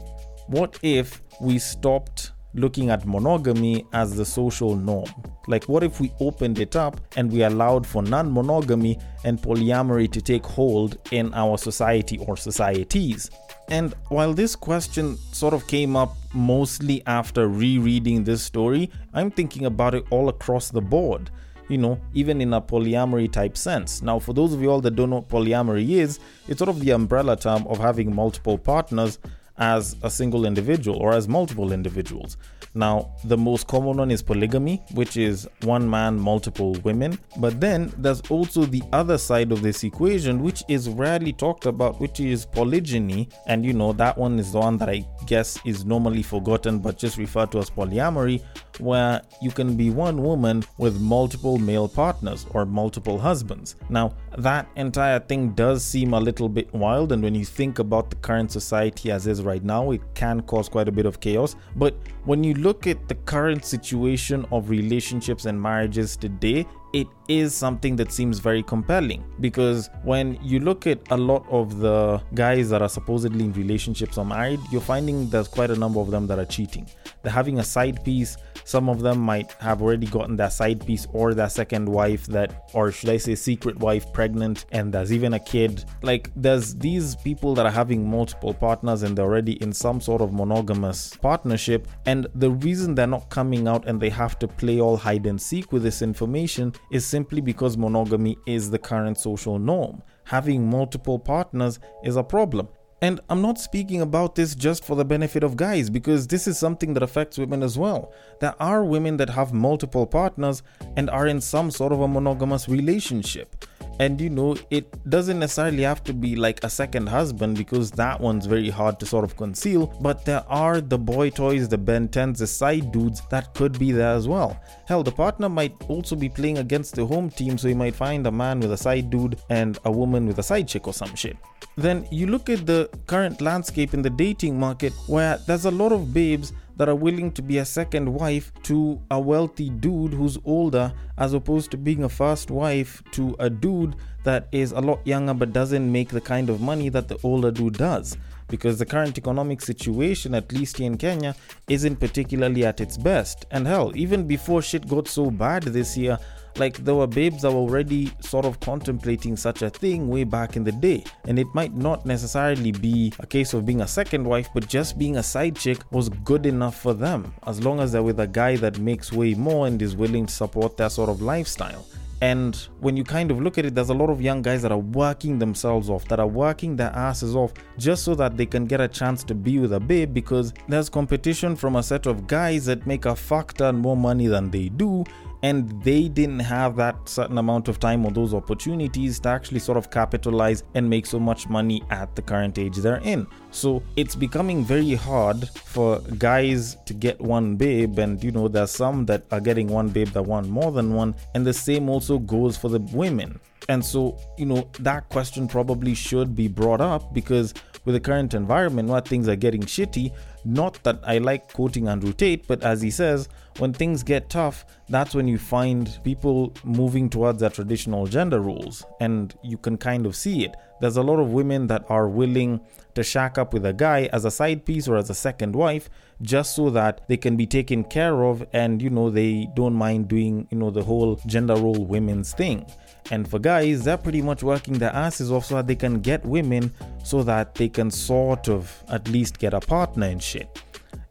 what 0.46 0.78
if 0.84 1.24
we 1.42 1.58
stopped 1.58 2.31
looking 2.54 2.90
at 2.90 3.06
monogamy 3.06 3.86
as 3.94 4.16
the 4.16 4.26
social 4.26 4.76
norm? 4.76 5.10
Like, 5.48 5.66
what 5.66 5.84
if 5.84 6.00
we 6.00 6.12
opened 6.20 6.60
it 6.60 6.76
up 6.76 7.00
and 7.16 7.32
we 7.32 7.44
allowed 7.44 7.86
for 7.86 8.02
non 8.02 8.32
monogamy 8.32 8.98
and 9.24 9.40
polyamory 9.40 10.12
to 10.12 10.22
take 10.22 10.46
hold 10.46 10.98
in 11.12 11.34
our 11.34 11.58
society 11.58 12.18
or 12.20 12.38
societies? 12.38 13.30
And 13.70 13.94
while 14.10 14.34
this 14.34 14.56
question 14.56 15.18
sort 15.32 15.54
of 15.54 15.66
came 15.68 15.96
up 15.96 16.16
mostly 16.34 17.02
after 17.08 17.48
rereading 17.48 18.24
this 18.24 18.44
story, 18.44 18.90
I'm 19.14 19.32
thinking 19.32 19.66
about 19.66 19.96
it 19.96 20.04
all 20.10 20.30
across 20.30 20.70
the 20.70 20.82
board. 20.82 21.30
You 21.70 21.78
know, 21.78 22.02
even 22.14 22.42
in 22.42 22.54
a 22.54 22.62
polyamory 22.62 23.32
type 23.32 23.56
sense. 23.56 24.02
Now, 24.02 24.20
for 24.20 24.34
those 24.34 24.52
of 24.54 24.62
you 24.62 24.70
all 24.70 24.82
that 24.82 24.98
don't 24.98 25.10
know 25.10 25.18
what 25.18 25.30
polyamory 25.30 25.92
is, 25.92 26.20
it's 26.50 26.58
sort 26.58 26.70
of 26.70 26.82
the 26.82 26.92
umbrella 26.92 27.38
term 27.38 27.66
of 27.68 27.78
having 27.78 28.14
multiple 28.14 28.58
partners 28.58 29.20
as 29.58 29.96
a 30.04 30.10
single 30.10 30.46
individual 30.46 30.98
or 30.98 31.14
as 31.14 31.28
multiple 31.28 31.72
individuals. 31.72 32.38
Now, 32.74 33.12
the 33.26 33.38
most 33.38 33.68
common 33.68 33.98
one 33.98 34.12
is 34.12 34.22
polygamy, 34.22 34.82
which 34.94 35.18
is 35.18 35.48
one 35.64 35.90
man, 35.90 36.18
multiple 36.18 36.74
women. 36.84 37.20
But 37.38 37.60
then 37.60 37.92
there's 37.98 38.22
also 38.30 38.64
the 38.64 38.82
other 38.94 39.18
side 39.18 39.52
of 39.52 39.62
this 39.62 39.84
equation, 39.84 40.42
which 40.42 40.64
is 40.70 40.88
rarely 40.88 41.34
talked 41.34 41.66
about, 41.66 42.00
which 42.00 42.22
is 42.22 42.46
polygyny. 42.46 43.28
And 43.46 43.66
you 43.66 43.74
know, 43.74 43.92
that 43.94 44.18
one 44.18 44.40
is 44.40 44.54
the 44.54 44.60
one 44.60 44.78
that 44.78 44.90
I 44.90 45.06
guess 45.26 45.60
is 45.66 45.84
normally 45.84 46.24
forgotten, 46.24 46.80
but 46.80 46.98
just 46.98 47.18
referred 47.18 47.52
to 47.52 47.60
as 47.60 47.70
polyamory, 47.70 48.42
where 48.80 49.22
you 49.42 49.52
can 49.52 49.76
be 49.76 49.90
one 49.90 50.24
woman 50.24 50.64
with 50.78 51.00
multiple 51.02 51.58
male 51.58 51.90
partners 51.90 52.46
or 52.52 52.66
multiple 52.66 53.20
husbands. 53.20 53.76
Now, 53.90 54.16
that 54.38 54.70
entire 54.78 55.20
thing 55.20 55.52
does 55.52 55.84
seem 55.84 56.14
a 56.14 56.20
little 56.20 56.48
bit 56.48 56.74
wild, 56.74 57.12
and 57.12 57.22
when 57.22 57.36
you 57.36 57.44
think 57.44 57.80
about 57.80 58.10
the 58.10 58.16
current 58.16 58.52
society 58.52 59.12
as 59.12 59.28
is 59.28 59.41
right 59.42 59.64
now, 59.64 59.92
it 59.92 60.02
can 60.14 60.42
cause 60.42 60.70
quite 60.70 60.88
a 60.88 60.92
bit 60.92 61.06
of 61.06 61.20
chaos. 61.20 61.56
But 61.76 61.96
when 62.26 62.44
you 62.44 62.54
look 62.54 62.88
at 62.88 63.08
the 63.08 63.16
current 63.16 63.66
situation 63.66 64.46
of 64.52 64.70
relationships 64.70 65.46
and 65.46 65.62
marriages 65.62 66.16
today, 66.16 66.66
it 66.94 67.08
is 67.28 67.56
something 67.56 67.96
that 67.96 68.12
seems 68.12 68.40
very 68.40 68.62
compelling 68.62 69.24
because 69.40 69.90
when 70.04 70.38
you 70.44 70.60
look 70.60 70.86
at 70.86 71.00
a 71.12 71.18
lot 71.18 71.46
of 71.50 71.80
the 71.80 72.22
guys 72.34 72.70
that 72.70 72.82
are 72.82 72.90
supposedly 72.90 73.46
in 73.46 73.54
relationships 73.54 74.18
or 74.18 74.26
married, 74.26 74.60
you're 74.72 74.82
finding 74.82 75.30
there's 75.30 75.48
quite 75.48 75.72
a 75.72 75.76
number 75.76 76.02
of 76.02 76.12
them 76.12 76.28
that 76.28 76.38
are 76.38 76.46
cheating. 76.46 76.86
They're 77.24 77.32
having 77.32 77.60
a 77.60 77.64
side 77.64 78.04
piece. 78.04 78.36
Some 78.66 78.90
of 78.90 79.02
them 79.02 79.20
might 79.20 79.54
have 79.54 79.82
already 79.82 80.08
gotten 80.08 80.36
their 80.36 80.50
side 80.50 80.86
piece 80.86 81.08
or 81.14 81.34
their 81.34 81.50
second 81.50 81.88
wife 81.88 82.26
that, 82.28 82.70
or 82.74 82.92
should 82.92 83.10
I 83.10 83.18
say, 83.18 83.36
secret 83.36 83.78
wife 83.80 84.12
pregnant, 84.12 84.66
and 84.72 84.94
there's 84.94 85.14
even 85.14 85.34
a 85.34 85.40
kid. 85.40 85.86
Like, 86.02 86.30
there's 86.36 86.76
these 86.76 87.16
people 87.16 87.56
that 87.56 87.66
are 87.66 87.72
having 87.72 88.10
multiple 88.10 88.54
partners 88.54 89.04
and 89.04 89.18
they're 89.18 89.26
already 89.26 89.54
in 89.64 89.72
some 89.72 90.02
sort 90.02 90.22
of 90.22 90.34
monogamous 90.34 91.16
partnership. 91.16 91.88
And 92.06 92.28
the 92.36 92.52
reason 92.52 92.96
they're 92.96 93.08
not 93.08 93.30
coming 93.30 93.68
out 93.68 93.88
and 93.88 94.00
they 94.02 94.10
have 94.10 94.38
to 94.40 94.48
play 94.48 94.82
all 94.82 94.98
hide 94.98 95.26
and 95.26 95.42
seek 95.42 95.72
with 95.72 95.84
this 95.84 96.02
information 96.02 96.74
is 96.90 97.06
simply 97.06 97.42
because 97.42 97.78
monogamy 97.78 98.38
is 98.46 98.72
the 98.72 98.80
current 98.80 99.18
social 99.18 99.60
norm. 99.60 100.02
Having 100.26 100.70
multiple 100.70 101.20
partners 101.20 101.80
is 102.04 102.16
a 102.16 102.24
problem. 102.24 102.68
And 103.04 103.20
I'm 103.30 103.42
not 103.42 103.60
speaking 103.60 104.02
about 104.02 104.36
this 104.36 104.54
just 104.54 104.86
for 104.86 104.96
the 104.96 105.04
benefit 105.04 105.44
of 105.44 105.58
guys 105.58 105.90
because 105.90 106.28
this 106.28 106.48
is 106.48 106.60
something 106.60 106.94
that 106.94 107.02
affects 107.02 107.40
women 107.40 107.64
as 107.64 107.76
well. 107.76 108.14
There 108.40 108.54
are 108.62 108.86
women 108.86 109.18
that 109.18 109.32
have 109.32 109.54
multiple 109.54 110.06
partners 110.06 110.62
and 110.96 111.10
are 111.10 111.26
in 111.26 111.42
some 111.42 111.72
sort 111.72 111.94
of 111.94 112.02
a 112.02 112.08
monogamous 112.08 112.70
relationship. 112.70 113.66
And 114.02 114.20
you 114.20 114.32
know, 114.32 114.56
it 114.72 114.88
doesn't 115.08 115.38
necessarily 115.38 115.84
have 115.84 116.04
to 116.06 116.14
be 116.14 116.36
like 116.36 116.64
a 116.64 116.70
second 116.72 117.06
husband 117.08 117.56
because 117.56 117.92
that 117.92 118.20
one's 118.20 118.48
very 118.48 118.72
hard 118.72 119.00
to 119.00 119.06
sort 119.06 119.24
of 119.24 119.38
conceal. 119.38 119.96
But 120.02 120.26
there 120.26 120.44
are 120.50 120.82
the 120.82 120.98
boy 120.98 121.30
toys, 121.30 121.70
the 121.70 121.78
Ben 121.78 122.08
10s, 122.08 122.40
the 122.40 122.48
side 122.48 122.92
dudes 122.92 123.22
that 123.30 123.54
could 123.54 123.78
be 123.78 123.92
there 123.92 124.16
as 124.16 124.28
well. 124.28 124.60
Hell, 124.88 125.04
the 125.04 125.12
partner 125.12 125.50
might 125.50 125.76
also 125.88 126.16
be 126.16 126.30
playing 126.30 126.58
against 126.58 126.96
the 126.96 127.06
home 127.06 127.30
team, 127.30 127.60
so 127.60 127.68
you 127.68 127.76
might 127.76 127.94
find 127.94 128.26
a 128.26 128.32
man 128.32 128.60
with 128.60 128.72
a 128.72 128.78
side 128.78 129.12
dude 129.12 129.40
and 129.52 129.78
a 129.86 129.92
woman 129.92 130.26
with 130.26 130.40
a 130.40 130.44
side 130.44 130.68
chick 130.68 130.88
or 130.88 130.94
some 130.94 131.14
shit. 131.14 131.38
Then 131.76 132.08
you 132.12 132.28
look 132.28 132.50
at 132.50 132.66
the 132.66 132.90
current 133.08 133.42
landscape 133.42 133.94
in 133.94 134.02
the 134.02 134.10
dating 134.10 134.60
market 134.60 134.94
where 135.08 135.38
there's 135.48 135.66
a 135.66 135.72
lot 135.72 135.92
of 135.92 136.14
babes 136.14 136.54
that 136.78 136.90
are 136.90 136.96
willing 136.96 137.32
to 137.32 137.42
be 137.42 137.60
a 137.60 137.66
second 137.66 138.12
wife 138.12 138.52
to 138.64 139.00
a 139.12 139.20
wealthy 139.20 139.70
dude 139.70 140.14
who's 140.14 140.38
older 140.46 140.92
as 141.18 141.34
opposed 141.34 141.72
to 141.72 141.78
being 141.78 142.04
a 142.04 142.10
first 142.10 142.50
wife 142.50 143.04
to 143.12 143.36
a 143.40 143.50
dude 143.50 143.96
that 144.24 144.48
is 144.52 144.72
a 144.72 144.80
lot 144.80 145.06
younger 145.06 145.34
but 145.34 145.54
doesn't 145.54 145.92
make 145.92 146.10
the 146.10 146.22
kind 146.22 146.50
of 146.50 146.62
money 146.62 146.90
that 146.90 147.08
the 147.08 147.18
older 147.24 147.52
dude 147.52 147.78
does 147.78 148.18
because 148.52 148.78
the 148.78 148.86
current 148.86 149.18
economic 149.18 149.62
situation, 149.62 150.36
at 150.36 150.52
least 150.52 150.78
here 150.78 150.86
in 150.86 150.98
Kenya, 150.98 151.36
isn't 151.70 152.00
particularly 152.00 152.66
at 152.66 152.82
its 152.82 152.98
best. 152.98 153.46
And 153.50 153.66
hell, 153.66 153.92
even 153.96 154.28
before 154.28 154.62
shit 154.62 154.88
got 154.88 155.08
so 155.08 155.32
bad 155.32 155.64
this 155.64 155.98
year, 155.98 156.20
like 156.58 156.78
there 156.78 156.96
were 156.96 157.08
babes 157.08 157.42
that 157.42 157.52
were 157.52 157.58
already 157.58 158.12
sort 158.20 158.46
of 158.46 158.60
contemplating 158.60 159.36
such 159.36 159.62
a 159.62 159.70
thing 159.70 160.08
way 160.08 160.24
back 160.24 160.56
in 160.56 160.64
the 160.64 160.72
day. 160.72 161.04
And 161.26 161.40
it 161.40 161.48
might 161.54 161.74
not 161.74 162.06
necessarily 162.06 162.72
be 162.72 163.14
a 163.20 163.26
case 163.26 163.54
of 163.54 163.66
being 163.66 163.82
a 163.82 163.88
second 163.88 164.26
wife, 164.26 164.50
but 164.54 164.68
just 164.68 164.98
being 164.98 165.18
a 165.18 165.24
side 165.24 165.56
chick 165.56 165.80
was 165.92 166.10
good 166.10 166.46
enough 166.46 166.80
for 166.80 166.94
them, 166.94 167.34
as 167.48 167.64
long 167.64 167.80
as 167.80 167.92
they're 167.92 168.04
with 168.04 168.20
a 168.20 168.28
guy 168.28 168.56
that 168.58 168.80
makes 168.80 169.12
way 169.12 169.34
more 169.34 169.68
and 169.68 169.82
is 169.82 169.96
willing 169.96 170.26
to 170.26 170.34
support 170.34 170.78
their 170.78 170.90
sort 170.90 171.10
of 171.10 171.22
lifestyle 171.22 171.86
And 172.22 172.56
when 172.80 172.96
you 172.96 173.04
kind 173.04 173.32
of 173.32 173.42
look 173.42 173.58
at 173.58 173.66
it, 173.66 173.74
there's 173.74 173.90
a 173.90 173.96
lot 173.96 174.12
of 174.12 174.22
young 174.22 174.44
guys 174.44 174.62
that 174.62 174.72
are 174.72 174.78
working 174.78 175.40
themselves 175.40 175.90
off, 175.90 176.06
that 176.06 176.20
are 176.20 176.28
working 176.28 176.76
their 176.76 176.92
asses 176.92 177.36
off 177.36 177.52
just 177.80 178.04
so 178.04 178.14
that 178.14 178.38
they 178.38 178.46
can 178.46 178.66
get 178.66 178.80
a 178.80 178.88
chance 178.88 179.24
to 179.24 179.34
be 179.34 179.58
with 179.58 179.74
a 179.74 179.80
babe 179.80 180.14
because 180.14 180.54
there's 180.68 180.88
competition 180.88 181.56
from 181.56 181.78
a 181.78 181.84
set 181.84 182.06
of 182.06 182.28
guys 182.28 182.66
that 182.66 182.86
make 182.86 183.06
a 183.06 183.16
fuck 183.16 183.54
ton 183.54 183.76
more 183.78 183.98
money 183.98 184.28
than 184.28 184.52
they 184.52 184.70
do 184.70 185.04
and 185.44 185.82
they 185.84 186.08
didn't 186.08 186.40
have 186.40 186.76
that 186.76 186.96
certain 187.08 187.38
amount 187.38 187.68
of 187.68 187.80
time 187.80 188.06
or 188.06 188.12
those 188.12 188.34
opportunities 188.34 189.20
to 189.20 189.30
actually 189.30 189.60
sort 189.60 189.78
of 189.78 189.90
capitalize 189.90 190.64
and 190.76 190.90
make 190.90 191.06
so 191.06 191.20
much 191.20 191.50
money 191.50 191.82
at 191.90 192.16
the 192.16 192.22
current 192.22 192.60
age 192.60 192.78
they're 192.78 192.98
in. 192.98 193.26
So 193.52 193.84
it's 193.96 194.16
becoming 194.16 194.64
very 194.64 194.96
hard 194.96 195.50
for 195.50 196.00
guys 196.18 196.78
to 196.86 196.94
get 196.94 197.20
one 197.20 197.56
babe, 197.56 198.00
and 198.00 198.24
you 198.24 198.32
know, 198.32 198.48
there's 198.48 198.72
some 198.72 199.06
that 199.08 199.26
are 199.32 199.42
getting 199.42 199.68
one 199.68 199.90
babe 199.90 200.10
that 200.10 200.24
want 200.24 200.48
more 200.48 200.72
than 200.72 200.94
one, 200.94 201.16
and 201.34 201.46
the 201.46 201.54
same 201.54 201.90
also 201.90 202.20
goes 202.20 202.58
for 202.58 202.70
the 202.70 202.80
women. 202.80 203.40
And 203.72 203.86
so, 203.86 204.18
you 204.38 204.46
know, 204.46 204.70
that 204.80 205.08
question 205.08 205.48
probably 205.48 205.96
should 205.96 206.36
be 206.36 206.50
brought 206.50 206.82
up 206.82 207.14
because 207.14 207.54
with 207.86 207.96
the 207.96 208.02
current 208.02 208.34
environment 208.34 208.90
where 208.90 209.00
things 209.00 209.30
are 209.30 209.38
getting 209.38 209.62
shitty, 209.62 210.12
not 210.44 210.84
that 210.84 211.00
I 211.04 211.20
like 211.20 211.54
quoting 211.54 211.88
Andrew 211.88 212.12
Tate, 212.12 212.46
but 212.50 212.64
as 212.64 212.82
he 212.82 212.92
says, 212.92 213.30
when 213.60 213.72
things 213.72 214.04
get 214.04 214.30
tough, 214.30 214.66
that's 214.90 215.16
when 215.16 215.26
you 215.26 215.38
find 215.38 215.98
people 216.04 216.54
moving 216.66 217.10
towards 217.10 217.40
their 217.40 217.50
traditional 217.50 218.08
gender 218.08 218.42
roles, 218.42 218.84
and 219.00 219.34
you 219.42 219.58
can 219.58 219.78
kind 219.78 220.06
of 220.06 220.18
see 220.18 220.44
it. 220.44 220.54
There's 220.82 220.98
a 220.98 221.04
lot 221.04 221.20
of 221.22 221.32
women 221.32 221.68
that 221.68 221.86
are 221.88 222.10
willing 222.10 222.60
to 222.96 223.04
shack 223.04 223.38
up 223.38 223.54
with 223.54 223.66
a 223.66 223.72
guy 223.72 224.10
as 224.12 224.26
a 224.26 224.32
side 224.32 224.66
piece 224.66 224.90
or 224.90 224.98
as 224.98 225.10
a 225.10 225.16
second 225.16 225.56
wife 225.56 225.90
just 226.22 226.56
so 226.56 226.70
that 226.72 227.08
they 227.08 227.18
can 227.18 227.38
be 227.38 227.46
taken 227.46 227.84
care 227.84 228.26
of 228.26 228.46
and 228.52 228.82
you 228.82 228.90
know 228.90 229.10
they 229.10 229.48
don't 229.56 229.74
mind 229.74 230.08
doing 230.08 230.48
you 230.52 230.58
know 230.58 230.70
the 230.70 230.84
whole 230.84 231.16
gender 231.26 231.56
role 231.56 231.86
women's 231.86 232.34
thing 232.34 232.66
and 233.10 233.28
for 233.28 233.40
guys 233.40 233.84
they're 233.84 233.98
pretty 233.98 234.22
much 234.22 234.44
working 234.44 234.76
their 234.76 234.94
asses 234.94 235.32
off 235.32 235.46
so 235.46 235.56
that 235.56 235.68
they 235.68 235.76
can 235.76 236.00
get 236.00 236.24
women 236.26 236.72
so 237.04 237.24
that 237.24 237.56
they 237.56 237.68
can 237.68 237.90
sort 237.90 238.48
of 238.48 238.84
at 238.90 239.08
least 239.10 239.40
get 239.40 239.54
a 239.54 239.60
partner 239.60 240.06
and 240.06 240.22
shit 240.22 240.62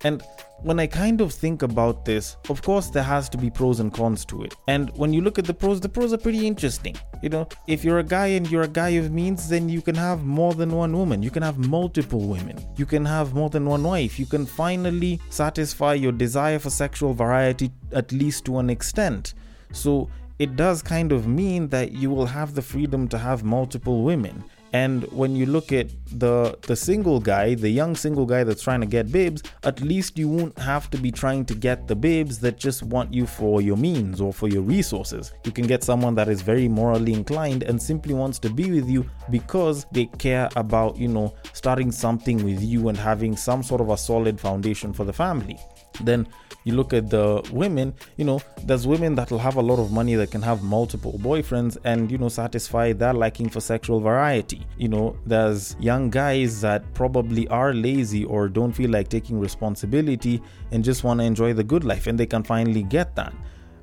and 0.02 0.22
when 0.62 0.78
I 0.78 0.86
kind 0.86 1.20
of 1.22 1.32
think 1.32 1.62
about 1.62 2.04
this, 2.04 2.36
of 2.50 2.62
course, 2.62 2.90
there 2.90 3.02
has 3.02 3.28
to 3.30 3.38
be 3.38 3.48
pros 3.48 3.80
and 3.80 3.92
cons 3.92 4.24
to 4.26 4.42
it. 4.42 4.54
And 4.68 4.90
when 4.96 5.12
you 5.12 5.22
look 5.22 5.38
at 5.38 5.46
the 5.46 5.54
pros, 5.54 5.80
the 5.80 5.88
pros 5.88 6.12
are 6.12 6.18
pretty 6.18 6.46
interesting. 6.46 6.96
You 7.22 7.30
know, 7.30 7.48
if 7.66 7.82
you're 7.82 7.98
a 7.98 8.04
guy 8.04 8.28
and 8.28 8.50
you're 8.50 8.62
a 8.62 8.68
guy 8.68 8.90
of 8.90 9.10
means, 9.10 9.48
then 9.48 9.68
you 9.68 9.80
can 9.80 9.94
have 9.94 10.24
more 10.24 10.52
than 10.54 10.70
one 10.72 10.96
woman. 10.96 11.22
You 11.22 11.30
can 11.30 11.42
have 11.42 11.58
multiple 11.58 12.20
women. 12.28 12.58
You 12.76 12.84
can 12.84 13.04
have 13.04 13.34
more 13.34 13.48
than 13.48 13.64
one 13.64 13.82
wife. 13.82 14.18
You 14.18 14.26
can 14.26 14.44
finally 14.44 15.20
satisfy 15.30 15.94
your 15.94 16.12
desire 16.12 16.58
for 16.58 16.70
sexual 16.70 17.14
variety, 17.14 17.70
at 17.92 18.12
least 18.12 18.44
to 18.46 18.58
an 18.58 18.68
extent. 18.68 19.34
So 19.72 20.10
it 20.40 20.56
does 20.56 20.80
kind 20.80 21.12
of 21.12 21.28
mean 21.28 21.68
that 21.68 21.92
you 21.92 22.08
will 22.10 22.24
have 22.24 22.54
the 22.54 22.62
freedom 22.62 23.06
to 23.08 23.18
have 23.18 23.44
multiple 23.44 24.02
women. 24.02 24.42
And 24.72 25.02
when 25.12 25.36
you 25.36 25.46
look 25.46 25.72
at 25.72 25.88
the 26.12 26.56
the 26.62 26.76
single 26.76 27.20
guy, 27.20 27.56
the 27.56 27.68
young 27.68 27.94
single 27.96 28.24
guy 28.24 28.44
that's 28.44 28.62
trying 28.62 28.80
to 28.80 28.86
get 28.86 29.12
babes, 29.12 29.42
at 29.64 29.80
least 29.82 30.16
you 30.16 30.28
won't 30.28 30.56
have 30.58 30.88
to 30.92 30.96
be 30.96 31.10
trying 31.10 31.44
to 31.46 31.54
get 31.54 31.88
the 31.88 31.96
babes 31.96 32.38
that 32.38 32.56
just 32.56 32.82
want 32.84 33.12
you 33.12 33.26
for 33.26 33.60
your 33.60 33.76
means 33.76 34.20
or 34.20 34.32
for 34.32 34.48
your 34.48 34.62
resources. 34.62 35.32
You 35.44 35.52
can 35.52 35.66
get 35.66 35.84
someone 35.84 36.14
that 36.14 36.28
is 36.28 36.40
very 36.40 36.68
morally 36.68 37.12
inclined 37.12 37.64
and 37.64 37.82
simply 37.82 38.14
wants 38.14 38.38
to 38.38 38.48
be 38.48 38.70
with 38.70 38.88
you 38.88 39.04
because 39.28 39.86
they 39.92 40.06
care 40.06 40.48
about, 40.56 40.96
you 40.96 41.08
know, 41.08 41.34
starting 41.52 41.92
something 41.92 42.42
with 42.44 42.62
you 42.62 42.88
and 42.88 42.96
having 42.96 43.36
some 43.36 43.62
sort 43.62 43.80
of 43.82 43.90
a 43.90 43.98
solid 43.98 44.40
foundation 44.40 44.92
for 44.94 45.04
the 45.04 45.12
family. 45.12 45.58
Then 46.02 46.28
you 46.64 46.74
look 46.74 46.92
at 46.92 47.10
the 47.10 47.48
women, 47.52 47.94
you 48.16 48.24
know, 48.24 48.40
there's 48.64 48.86
women 48.86 49.14
that'll 49.14 49.38
have 49.38 49.56
a 49.56 49.62
lot 49.62 49.78
of 49.78 49.90
money 49.90 50.14
that 50.14 50.30
can 50.30 50.42
have 50.42 50.62
multiple 50.62 51.18
boyfriends 51.18 51.78
and, 51.84 52.10
you 52.10 52.18
know, 52.18 52.28
satisfy 52.28 52.92
their 52.92 53.14
liking 53.14 53.48
for 53.48 53.60
sexual 53.60 54.00
variety. 54.00 54.66
You 54.76 54.88
know, 54.88 55.16
there's 55.26 55.76
young 55.80 56.10
guys 56.10 56.60
that 56.60 56.94
probably 56.94 57.48
are 57.48 57.72
lazy 57.72 58.24
or 58.24 58.48
don't 58.48 58.72
feel 58.72 58.90
like 58.90 59.08
taking 59.08 59.40
responsibility 59.40 60.42
and 60.70 60.84
just 60.84 61.04
want 61.04 61.20
to 61.20 61.24
enjoy 61.24 61.52
the 61.52 61.64
good 61.64 61.84
life 61.84 62.06
and 62.06 62.18
they 62.18 62.26
can 62.26 62.42
finally 62.42 62.82
get 62.82 63.16
that. 63.16 63.32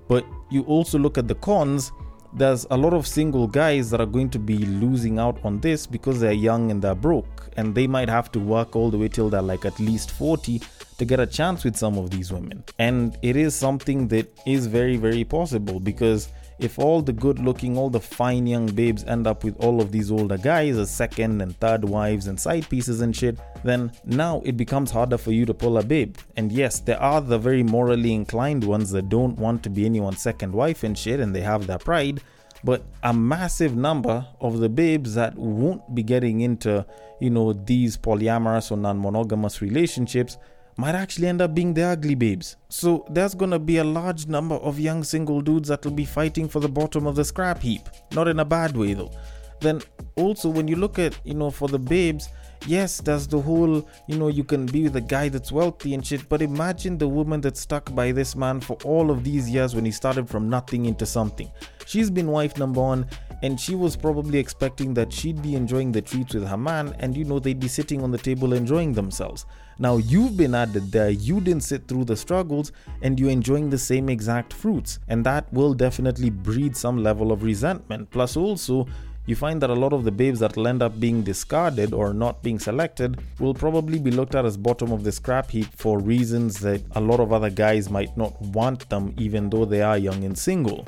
But 0.07 0.25
you 0.49 0.63
also 0.63 0.97
look 0.97 1.17
at 1.17 1.27
the 1.27 1.35
cons 1.35 1.91
there's 2.33 2.67
a 2.71 2.77
lot 2.77 2.93
of 2.93 3.07
single 3.07 3.47
guys 3.47 3.89
that 3.89 4.01
are 4.01 4.05
going 4.05 4.29
to 4.29 4.39
be 4.39 4.57
losing 4.57 5.17
out 5.17 5.43
on 5.43 5.59
this 5.59 5.87
because 5.87 6.19
they're 6.19 6.33
young 6.33 6.71
and 6.71 6.81
they're 6.81 6.93
broke 6.93 7.49
and 7.57 7.73
they 7.73 7.87
might 7.87 8.09
have 8.09 8.31
to 8.31 8.39
work 8.39 8.75
all 8.75 8.91
the 8.91 8.97
way 8.97 9.07
till 9.07 9.29
they're 9.29 9.41
like 9.41 9.65
at 9.65 9.79
least 9.79 10.11
40 10.11 10.61
to 10.97 11.05
get 11.05 11.19
a 11.19 11.27
chance 11.27 11.63
with 11.63 11.75
some 11.75 11.97
of 11.97 12.09
these 12.09 12.31
women. 12.31 12.63
And 12.79 13.17
it 13.21 13.35
is 13.35 13.55
something 13.55 14.07
that 14.09 14.31
is 14.45 14.67
very, 14.67 14.97
very 14.97 15.23
possible 15.23 15.79
because 15.79 16.29
if 16.59 16.79
all 16.79 17.01
the 17.01 17.13
good 17.13 17.37
looking, 17.39 17.77
all 17.77 17.89
the 17.89 17.99
fine 17.99 18.47
young 18.47 18.65
babes 18.67 19.03
end 19.03 19.27
up 19.27 19.43
with 19.43 19.55
all 19.63 19.79
of 19.79 19.91
these 19.91 20.11
older 20.11 20.37
guys 20.37 20.77
as 20.77 20.89
second 20.89 21.41
and 21.41 21.55
third 21.59 21.83
wives 21.83 22.25
and 22.25 22.39
side 22.39 22.67
pieces 22.67 23.01
and 23.01 23.15
shit, 23.15 23.37
then 23.63 23.91
now 24.05 24.41
it 24.43 24.57
becomes 24.57 24.89
harder 24.89 25.17
for 25.19 25.31
you 25.31 25.45
to 25.45 25.53
pull 25.53 25.77
a 25.77 25.83
babe. 25.83 26.17
And 26.35 26.51
yes, 26.51 26.79
there 26.79 26.99
are 26.99 27.21
the 27.21 27.37
very 27.37 27.61
morally 27.61 28.13
inclined 28.13 28.63
ones 28.63 28.89
that 28.91 29.09
don't 29.09 29.37
want 29.37 29.61
to 29.63 29.69
be 29.69 29.85
anyone's 29.85 30.21
second 30.21 30.51
wife 30.51 30.83
and 30.83 30.97
shit 30.97 31.19
and 31.19 31.35
they 31.35 31.41
have 31.41 31.67
their 31.67 31.77
pride. 31.77 32.21
But 32.63 32.83
a 33.03 33.13
massive 33.13 33.75
number 33.75 34.25
of 34.41 34.57
the 34.57 34.69
babes 34.69 35.13
that 35.13 35.35
won't 35.35 35.93
be 35.93 36.01
getting 36.01 36.41
into, 36.41 36.87
you 37.21 37.29
know, 37.29 37.53
these 37.53 37.97
polyamorous 37.97 38.71
or 38.71 38.77
non 38.77 38.99
monogamous 38.99 39.61
relationships 39.61 40.37
might 40.77 40.93
actually 40.93 41.27
end 41.27 41.41
up 41.41 41.55
being 41.55 41.73
the 41.73 41.81
ugly 41.81 42.15
babes. 42.15 42.55
So 42.69 43.05
there's 43.09 43.33
gonna 43.33 43.59
be 43.59 43.77
a 43.77 43.83
large 43.83 44.27
number 44.27 44.55
of 44.55 44.79
young 44.79 45.03
single 45.03 45.41
dudes 45.41 45.69
that'll 45.69 45.91
be 45.91 46.05
fighting 46.05 46.47
for 46.47 46.59
the 46.59 46.69
bottom 46.69 47.07
of 47.07 47.15
the 47.15 47.25
scrap 47.25 47.61
heap. 47.61 47.89
Not 48.13 48.27
in 48.27 48.39
a 48.39 48.45
bad 48.45 48.77
way 48.77 48.93
though. 48.93 49.11
Then 49.59 49.81
also 50.15 50.49
when 50.49 50.67
you 50.67 50.75
look 50.75 50.99
at, 50.99 51.19
you 51.23 51.33
know, 51.33 51.49
for 51.49 51.67
the 51.67 51.79
babes, 51.79 52.29
yes, 52.67 53.01
there's 53.01 53.27
the 53.27 53.41
whole, 53.41 53.89
you 54.07 54.19
know, 54.19 54.27
you 54.27 54.43
can 54.43 54.67
be 54.67 54.83
with 54.83 54.95
a 54.95 55.01
guy 55.01 55.29
that's 55.29 55.51
wealthy 55.51 55.95
and 55.95 56.05
shit, 56.05 56.29
but 56.29 56.43
imagine 56.43 56.99
the 56.99 57.07
woman 57.07 57.41
that's 57.41 57.61
stuck 57.61 57.93
by 57.95 58.11
this 58.11 58.35
man 58.35 58.61
for 58.61 58.77
all 58.83 59.09
of 59.09 59.23
these 59.23 59.49
years 59.49 59.73
when 59.73 59.83
he 59.83 59.91
started 59.91 60.29
from 60.29 60.47
nothing 60.47 60.85
into 60.85 61.07
something. 61.07 61.49
She's 61.87 62.11
been 62.11 62.27
wife 62.27 62.55
number 62.55 62.81
one 62.81 63.07
and 63.41 63.59
she 63.59 63.73
was 63.73 63.95
probably 63.95 64.37
expecting 64.37 64.93
that 64.93 65.11
she'd 65.11 65.41
be 65.41 65.55
enjoying 65.55 65.91
the 65.91 66.01
treats 66.03 66.35
with 66.35 66.47
her 66.47 66.57
man 66.57 66.95
and 66.99 67.17
you 67.17 67.23
know 67.23 67.39
they'd 67.39 67.59
be 67.59 67.67
sitting 67.67 68.03
on 68.03 68.11
the 68.11 68.17
table 68.17 68.53
enjoying 68.53 68.93
themselves 68.93 69.45
now 69.79 69.97
you've 69.97 70.35
been 70.37 70.55
added 70.55 70.91
there 70.91 71.09
you 71.09 71.39
didn't 71.41 71.63
sit 71.63 71.87
through 71.87 72.05
the 72.05 72.15
struggles 72.15 72.71
and 73.01 73.19
you're 73.19 73.29
enjoying 73.29 73.69
the 73.69 73.77
same 73.77 74.09
exact 74.09 74.53
fruits 74.53 74.99
and 75.07 75.25
that 75.25 75.51
will 75.53 75.73
definitely 75.73 76.29
breed 76.29 76.75
some 76.75 77.01
level 77.03 77.31
of 77.31 77.43
resentment 77.43 78.09
plus 78.11 78.35
also 78.35 78.87
you 79.27 79.35
find 79.35 79.61
that 79.61 79.69
a 79.69 79.75
lot 79.75 79.91
of 79.91 80.05
the 80.05 80.11
babes 80.11 80.39
that 80.39 80.55
will 80.55 80.69
end 80.69 80.81
up 80.81 81.01
being 81.01 81.21
discarded 81.21 81.93
or 81.93 82.13
not 82.13 82.41
being 82.41 82.57
selected 82.57 83.21
will 83.39 83.53
probably 83.53 83.99
be 83.99 84.09
looked 84.09 84.35
at 84.35 84.45
as 84.45 84.55
bottom 84.55 84.91
of 84.93 85.03
the 85.03 85.11
scrap 85.11 85.51
heap 85.51 85.67
for 85.75 85.99
reasons 85.99 86.59
that 86.61 86.81
a 86.95 87.01
lot 87.01 87.19
of 87.19 87.33
other 87.33 87.49
guys 87.49 87.89
might 87.89 88.15
not 88.15 88.41
want 88.41 88.89
them 88.89 89.13
even 89.17 89.49
though 89.49 89.65
they 89.65 89.81
are 89.81 89.97
young 89.97 90.23
and 90.23 90.37
single. 90.37 90.87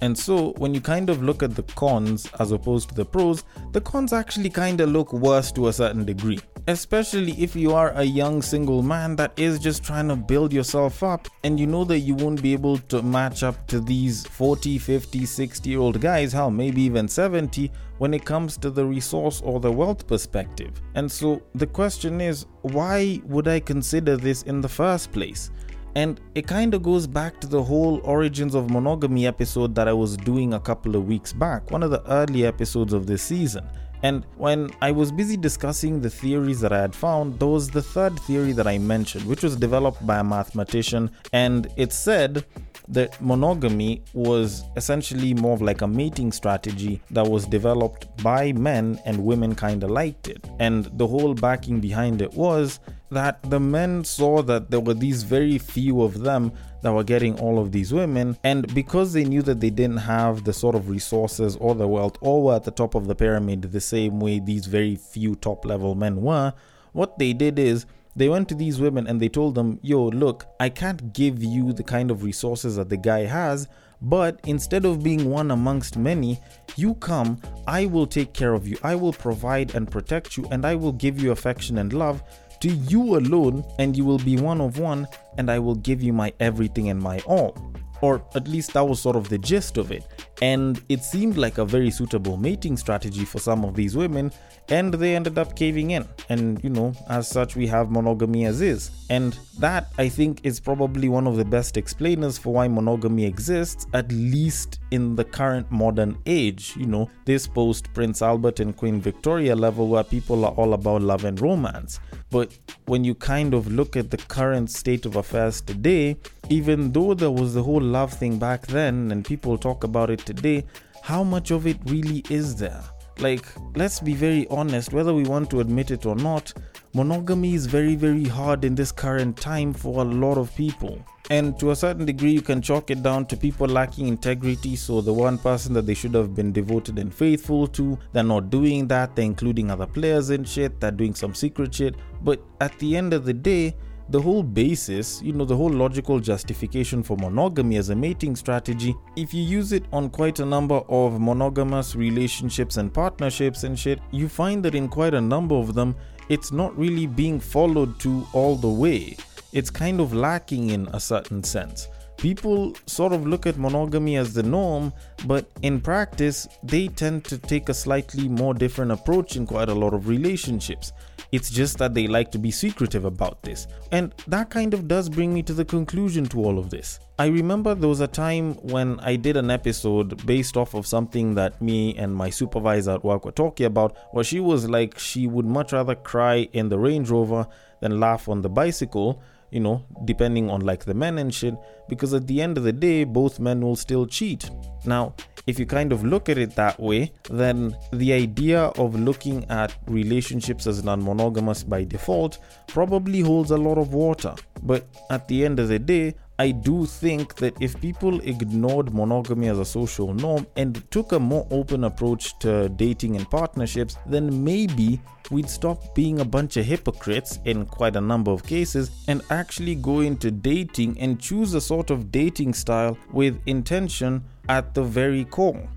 And 0.00 0.18
so, 0.18 0.52
when 0.58 0.74
you 0.74 0.80
kind 0.80 1.08
of 1.08 1.22
look 1.22 1.42
at 1.42 1.54
the 1.54 1.62
cons 1.62 2.28
as 2.38 2.52
opposed 2.52 2.88
to 2.88 2.94
the 2.94 3.04
pros, 3.04 3.44
the 3.72 3.80
cons 3.80 4.12
actually 4.12 4.50
kind 4.50 4.80
of 4.80 4.90
look 4.90 5.12
worse 5.12 5.52
to 5.52 5.68
a 5.68 5.72
certain 5.72 6.04
degree. 6.04 6.40
Especially 6.66 7.32
if 7.32 7.54
you 7.54 7.74
are 7.74 7.90
a 7.90 8.02
young 8.02 8.40
single 8.40 8.82
man 8.82 9.16
that 9.16 9.32
is 9.36 9.58
just 9.58 9.84
trying 9.84 10.08
to 10.08 10.16
build 10.16 10.50
yourself 10.50 11.02
up 11.02 11.28
and 11.42 11.60
you 11.60 11.66
know 11.66 11.84
that 11.84 11.98
you 11.98 12.14
won't 12.14 12.40
be 12.40 12.54
able 12.54 12.78
to 12.78 13.02
match 13.02 13.42
up 13.42 13.66
to 13.66 13.80
these 13.80 14.26
40, 14.28 14.78
50, 14.78 15.26
60 15.26 15.68
year 15.68 15.78
old 15.78 16.00
guys, 16.00 16.32
hell, 16.32 16.50
maybe 16.50 16.80
even 16.80 17.06
70, 17.06 17.70
when 17.98 18.14
it 18.14 18.24
comes 18.24 18.56
to 18.56 18.70
the 18.70 18.82
resource 18.82 19.42
or 19.44 19.60
the 19.60 19.70
wealth 19.70 20.06
perspective. 20.06 20.80
And 20.94 21.10
so, 21.12 21.42
the 21.54 21.66
question 21.66 22.22
is 22.22 22.46
why 22.62 23.20
would 23.26 23.46
I 23.46 23.60
consider 23.60 24.16
this 24.16 24.42
in 24.44 24.62
the 24.62 24.68
first 24.68 25.12
place? 25.12 25.50
And 25.96 26.18
it 26.34 26.46
kind 26.46 26.72
of 26.72 26.82
goes 26.82 27.06
back 27.06 27.40
to 27.40 27.46
the 27.46 27.62
whole 27.62 28.00
origins 28.04 28.54
of 28.54 28.70
monogamy 28.70 29.26
episode 29.26 29.74
that 29.74 29.86
I 29.86 29.92
was 29.92 30.16
doing 30.16 30.54
a 30.54 30.60
couple 30.60 30.96
of 30.96 31.06
weeks 31.06 31.32
back, 31.32 31.70
one 31.70 31.82
of 31.82 31.90
the 31.90 32.02
early 32.10 32.46
episodes 32.46 32.94
of 32.94 33.06
this 33.06 33.22
season. 33.22 33.68
And 34.04 34.22
when 34.36 34.70
I 34.82 34.90
was 34.92 35.10
busy 35.10 35.38
discussing 35.38 36.02
the 36.02 36.10
theories 36.10 36.60
that 36.60 36.74
I 36.74 36.80
had 36.82 36.94
found, 36.94 37.40
there 37.40 37.48
was 37.48 37.70
the 37.70 37.80
third 37.80 38.20
theory 38.20 38.52
that 38.52 38.66
I 38.66 38.76
mentioned, 38.76 39.24
which 39.24 39.42
was 39.42 39.56
developed 39.56 40.06
by 40.06 40.18
a 40.18 40.24
mathematician, 40.24 41.10
and 41.32 41.68
it 41.78 41.90
said 41.90 42.44
that 42.88 43.18
monogamy 43.22 44.02
was 44.12 44.62
essentially 44.76 45.32
more 45.32 45.54
of 45.54 45.62
like 45.62 45.80
a 45.80 45.86
mating 45.86 46.32
strategy 46.32 47.00
that 47.12 47.26
was 47.26 47.46
developed 47.46 48.22
by 48.22 48.52
men 48.52 49.00
and 49.06 49.24
women 49.24 49.54
kind 49.54 49.82
of 49.82 49.90
liked 49.90 50.28
it. 50.28 50.50
And 50.58 50.84
the 50.98 51.06
whole 51.06 51.32
backing 51.32 51.80
behind 51.80 52.20
it 52.20 52.34
was 52.34 52.80
that 53.10 53.42
the 53.48 53.60
men 53.60 54.04
saw 54.04 54.42
that 54.42 54.70
there 54.70 54.80
were 54.80 54.94
these 54.94 55.22
very 55.22 55.58
few 55.58 56.02
of 56.02 56.20
them 56.20 56.52
that 56.82 56.92
were 56.92 57.04
getting 57.04 57.38
all 57.38 57.58
of 57.58 57.72
these 57.72 57.92
women, 57.92 58.36
and 58.44 58.72
because 58.74 59.12
they 59.12 59.24
knew 59.24 59.42
that 59.42 59.60
they 59.60 59.70
didn't 59.70 59.98
have 59.98 60.44
the 60.44 60.52
sort 60.52 60.74
of 60.74 60.88
resources 60.88 61.56
or 61.56 61.74
the 61.74 61.88
wealth 61.88 62.16
or 62.20 62.42
were 62.42 62.56
at 62.56 62.64
the 62.64 62.70
top 62.70 62.94
of 62.94 63.06
the 63.06 63.14
pyramid 63.14 63.62
the 63.62 63.80
same 63.80 64.20
way 64.20 64.38
these 64.38 64.66
very 64.66 64.96
few 64.96 65.34
top 65.36 65.64
level 65.64 65.94
men 65.94 66.20
were, 66.20 66.52
what 66.92 67.18
they 67.18 67.32
did 67.32 67.58
is 67.58 67.86
they 68.16 68.28
went 68.28 68.48
to 68.48 68.54
these 68.54 68.80
women 68.80 69.06
and 69.06 69.20
they 69.20 69.28
told 69.28 69.54
them, 69.54 69.80
Yo, 69.82 70.08
look, 70.08 70.46
I 70.60 70.68
can't 70.68 71.12
give 71.12 71.42
you 71.42 71.72
the 71.72 71.82
kind 71.82 72.10
of 72.10 72.22
resources 72.22 72.76
that 72.76 72.88
the 72.88 72.96
guy 72.96 73.24
has, 73.24 73.66
But 74.04 74.38
instead 74.44 74.84
of 74.84 75.02
being 75.02 75.30
one 75.30 75.50
amongst 75.50 75.96
many, 75.96 76.38
you 76.76 76.94
come, 76.96 77.40
I 77.66 77.86
will 77.86 78.06
take 78.06 78.34
care 78.34 78.52
of 78.52 78.68
you, 78.68 78.76
I 78.82 78.94
will 78.94 79.14
provide 79.14 79.74
and 79.74 79.90
protect 79.90 80.36
you, 80.36 80.46
and 80.50 80.66
I 80.66 80.74
will 80.74 80.92
give 80.92 81.18
you 81.18 81.32
affection 81.32 81.78
and 81.78 81.90
love 81.92 82.22
to 82.60 82.68
you 82.68 83.16
alone, 83.16 83.64
and 83.78 83.96
you 83.96 84.04
will 84.04 84.18
be 84.18 84.36
one 84.36 84.60
of 84.60 84.78
one, 84.78 85.06
and 85.38 85.50
I 85.50 85.58
will 85.58 85.74
give 85.74 86.02
you 86.02 86.12
my 86.12 86.32
everything 86.40 86.88
and 86.88 87.00
my 87.00 87.20
all. 87.20 87.73
Or 88.04 88.22
at 88.34 88.46
least 88.54 88.74
that 88.74 88.86
was 88.86 89.00
sort 89.00 89.16
of 89.16 89.30
the 89.30 89.38
gist 89.38 89.78
of 89.78 89.90
it. 89.90 90.04
And 90.42 90.82
it 90.90 91.02
seemed 91.02 91.36
like 91.38 91.56
a 91.56 91.64
very 91.64 91.90
suitable 91.90 92.36
mating 92.36 92.76
strategy 92.76 93.24
for 93.24 93.38
some 93.38 93.64
of 93.64 93.74
these 93.74 93.96
women, 93.96 94.30
and 94.68 94.92
they 94.92 95.16
ended 95.16 95.38
up 95.38 95.56
caving 95.56 95.92
in. 95.92 96.04
And 96.28 96.62
you 96.62 96.68
know, 96.68 96.92
as 97.08 97.28
such, 97.28 97.56
we 97.56 97.66
have 97.68 97.90
monogamy 97.90 98.44
as 98.44 98.60
is. 98.60 98.90
And 99.08 99.38
that, 99.58 99.84
I 99.96 100.10
think, 100.10 100.40
is 100.42 100.60
probably 100.60 101.08
one 101.08 101.26
of 101.26 101.36
the 101.36 101.44
best 101.46 101.78
explainers 101.78 102.36
for 102.36 102.52
why 102.52 102.68
monogamy 102.68 103.24
exists, 103.24 103.86
at 103.94 104.12
least 104.12 104.80
in 104.90 105.16
the 105.16 105.24
current 105.24 105.70
modern 105.70 106.18
age. 106.26 106.74
You 106.76 106.86
know, 106.86 107.10
this 107.24 107.46
post 107.46 107.92
Prince 107.94 108.20
Albert 108.20 108.60
and 108.60 108.76
Queen 108.76 109.00
Victoria 109.00 109.56
level 109.56 109.88
where 109.88 110.04
people 110.04 110.44
are 110.44 110.52
all 110.52 110.74
about 110.74 111.00
love 111.00 111.24
and 111.24 111.40
romance. 111.40 112.00
But 112.30 112.58
when 112.86 113.04
you 113.04 113.14
kind 113.14 113.54
of 113.54 113.72
look 113.72 113.96
at 113.96 114.10
the 114.10 114.18
current 114.36 114.70
state 114.70 115.06
of 115.06 115.16
affairs 115.16 115.60
today, 115.60 116.16
even 116.50 116.92
though 116.92 117.14
there 117.14 117.30
was 117.30 117.54
the 117.54 117.62
whole 117.62 117.80
love 117.80 118.12
thing 118.12 118.38
back 118.38 118.66
then 118.66 119.10
and 119.10 119.24
people 119.24 119.56
talk 119.56 119.84
about 119.84 120.10
it 120.10 120.20
today, 120.20 120.64
how 121.02 121.22
much 121.22 121.50
of 121.50 121.66
it 121.66 121.78
really 121.86 122.24
is 122.30 122.56
there? 122.56 122.82
Like, 123.18 123.46
let's 123.76 124.00
be 124.00 124.14
very 124.14 124.46
honest, 124.48 124.92
whether 124.92 125.14
we 125.14 125.24
want 125.24 125.50
to 125.50 125.60
admit 125.60 125.90
it 125.90 126.04
or 126.04 126.16
not, 126.16 126.52
monogamy 126.94 127.54
is 127.54 127.66
very, 127.66 127.94
very 127.94 128.24
hard 128.24 128.64
in 128.64 128.74
this 128.74 128.90
current 128.90 129.36
time 129.36 129.72
for 129.72 130.00
a 130.00 130.04
lot 130.04 130.36
of 130.36 130.54
people. 130.56 130.98
And 131.30 131.58
to 131.58 131.70
a 131.70 131.76
certain 131.76 132.04
degree, 132.04 132.32
you 132.32 132.42
can 132.42 132.60
chalk 132.60 132.90
it 132.90 133.02
down 133.02 133.26
to 133.26 133.36
people 133.36 133.66
lacking 133.66 134.08
integrity. 134.08 134.76
So, 134.76 135.00
the 135.00 135.12
one 135.12 135.38
person 135.38 135.72
that 135.72 135.86
they 135.86 135.94
should 135.94 136.12
have 136.12 136.34
been 136.34 136.52
devoted 136.52 136.98
and 136.98 137.14
faithful 137.14 137.66
to, 137.68 137.98
they're 138.12 138.22
not 138.22 138.50
doing 138.50 138.88
that. 138.88 139.16
They're 139.16 139.24
including 139.24 139.70
other 139.70 139.86
players 139.86 140.30
in 140.30 140.44
shit. 140.44 140.80
They're 140.80 140.90
doing 140.90 141.14
some 141.14 141.34
secret 141.34 141.74
shit. 141.74 141.94
But 142.22 142.42
at 142.60 142.78
the 142.78 142.96
end 142.96 143.14
of 143.14 143.24
the 143.24 143.32
day, 143.32 143.74
the 144.10 144.20
whole 144.20 144.42
basis, 144.42 145.22
you 145.22 145.32
know, 145.32 145.44
the 145.44 145.56
whole 145.56 145.70
logical 145.70 146.20
justification 146.20 147.02
for 147.02 147.16
monogamy 147.16 147.76
as 147.76 147.88
a 147.88 147.96
mating 147.96 148.36
strategy, 148.36 148.94
if 149.16 149.32
you 149.32 149.42
use 149.42 149.72
it 149.72 149.84
on 149.92 150.10
quite 150.10 150.40
a 150.40 150.44
number 150.44 150.82
of 150.88 151.20
monogamous 151.20 151.96
relationships 151.96 152.76
and 152.76 152.92
partnerships 152.92 153.64
and 153.64 153.78
shit, 153.78 154.00
you 154.10 154.28
find 154.28 154.62
that 154.64 154.74
in 154.74 154.88
quite 154.88 155.14
a 155.14 155.20
number 155.20 155.54
of 155.54 155.74
them, 155.74 155.96
it's 156.28 156.52
not 156.52 156.76
really 156.78 157.06
being 157.06 157.40
followed 157.40 157.98
to 158.00 158.26
all 158.32 158.56
the 158.56 158.68
way. 158.68 159.16
It's 159.52 159.70
kind 159.70 160.00
of 160.00 160.12
lacking 160.12 160.70
in 160.70 160.88
a 160.92 161.00
certain 161.00 161.42
sense. 161.42 161.88
People 162.16 162.74
sort 162.86 163.12
of 163.12 163.26
look 163.26 163.46
at 163.46 163.58
monogamy 163.58 164.16
as 164.16 164.32
the 164.32 164.42
norm, 164.42 164.92
but 165.26 165.50
in 165.62 165.80
practice, 165.80 166.48
they 166.62 166.88
tend 166.88 167.24
to 167.26 167.38
take 167.38 167.68
a 167.68 167.74
slightly 167.74 168.28
more 168.28 168.54
different 168.54 168.92
approach 168.92 169.36
in 169.36 169.46
quite 169.46 169.68
a 169.68 169.74
lot 169.74 169.92
of 169.94 170.08
relationships. 170.08 170.92
It's 171.32 171.50
just 171.50 171.78
that 171.78 171.94
they 171.94 172.06
like 172.06 172.30
to 172.30 172.38
be 172.38 172.52
secretive 172.52 173.04
about 173.04 173.42
this. 173.42 173.66
And 173.90 174.14
that 174.28 174.50
kind 174.50 174.72
of 174.72 174.86
does 174.86 175.08
bring 175.08 175.34
me 175.34 175.42
to 175.42 175.52
the 175.52 175.64
conclusion 175.64 176.26
to 176.26 176.38
all 176.38 176.58
of 176.58 176.70
this. 176.70 177.00
I 177.18 177.26
remember 177.26 177.74
there 177.74 177.88
was 177.88 178.00
a 178.00 178.06
time 178.06 178.54
when 178.54 179.00
I 179.00 179.16
did 179.16 179.36
an 179.36 179.50
episode 179.50 180.24
based 180.26 180.56
off 180.56 180.74
of 180.74 180.86
something 180.86 181.34
that 181.34 181.60
me 181.60 181.96
and 181.96 182.14
my 182.14 182.30
supervisor 182.30 182.92
at 182.92 183.04
work 183.04 183.24
were 183.24 183.32
talking 183.32 183.66
about, 183.66 183.96
where 184.12 184.24
she 184.24 184.38
was 184.38 184.68
like, 184.70 184.98
she 184.98 185.26
would 185.26 185.46
much 185.46 185.72
rather 185.72 185.96
cry 185.96 186.48
in 186.52 186.68
the 186.68 186.78
Range 186.78 187.10
Rover 187.10 187.48
than 187.80 187.98
laugh 187.98 188.28
on 188.28 188.42
the 188.42 188.48
bicycle 188.48 189.20
you 189.54 189.60
know, 189.60 189.86
depending 190.04 190.50
on 190.50 190.62
like 190.62 190.84
the 190.84 190.94
men 190.94 191.16
and 191.18 191.32
shit, 191.32 191.54
because 191.88 192.12
at 192.12 192.26
the 192.26 192.42
end 192.42 192.58
of 192.58 192.64
the 192.64 192.72
day, 192.72 193.04
both 193.04 193.38
men 193.38 193.60
will 193.60 193.76
still 193.76 194.04
cheat. 194.04 194.50
Now, 194.84 195.14
if 195.46 195.60
you 195.60 195.66
kind 195.66 195.92
of 195.92 196.02
look 196.02 196.28
at 196.28 196.38
it 196.38 196.56
that 196.56 196.80
way, 196.80 197.12
then 197.30 197.76
the 197.92 198.12
idea 198.12 198.62
of 198.62 198.98
looking 198.98 199.48
at 199.50 199.72
relationships 199.86 200.66
as 200.66 200.82
non 200.82 201.04
monogamous 201.04 201.62
by 201.62 201.84
default 201.84 202.38
probably 202.66 203.20
holds 203.20 203.52
a 203.52 203.56
lot 203.56 203.78
of 203.78 203.94
water. 203.94 204.34
But 204.62 204.86
at 205.08 205.28
the 205.28 205.44
end 205.44 205.60
of 205.60 205.68
the 205.68 205.78
day, 205.78 206.16
I 206.38 206.50
do 206.50 206.84
think 206.84 207.36
that 207.36 207.54
if 207.60 207.80
people 207.80 208.18
ignored 208.20 208.92
monogamy 208.92 209.48
as 209.48 209.60
a 209.60 209.64
social 209.64 210.12
norm 210.12 210.48
and 210.56 210.82
took 210.90 211.12
a 211.12 211.20
more 211.20 211.46
open 211.52 211.84
approach 211.84 212.36
to 212.40 212.68
dating 212.70 213.14
and 213.14 213.30
partnerships, 213.30 213.96
then 214.04 214.42
maybe 214.42 215.00
we'd 215.30 215.48
stop 215.48 215.94
being 215.94 216.20
a 216.20 216.24
bunch 216.24 216.56
of 216.56 216.64
hypocrites 216.64 217.38
in 217.44 217.64
quite 217.66 217.94
a 217.94 218.00
number 218.00 218.32
of 218.32 218.42
cases 218.42 218.90
and 219.06 219.22
actually 219.30 219.76
go 219.76 220.00
into 220.00 220.32
dating 220.32 220.98
and 220.98 221.20
choose 221.20 221.54
a 221.54 221.60
sort 221.60 221.90
of 221.90 222.10
dating 222.10 222.52
style 222.52 222.98
with 223.12 223.40
intention 223.46 224.24
at 224.48 224.74
the 224.74 224.82
very 224.82 225.24
core. 225.26 225.68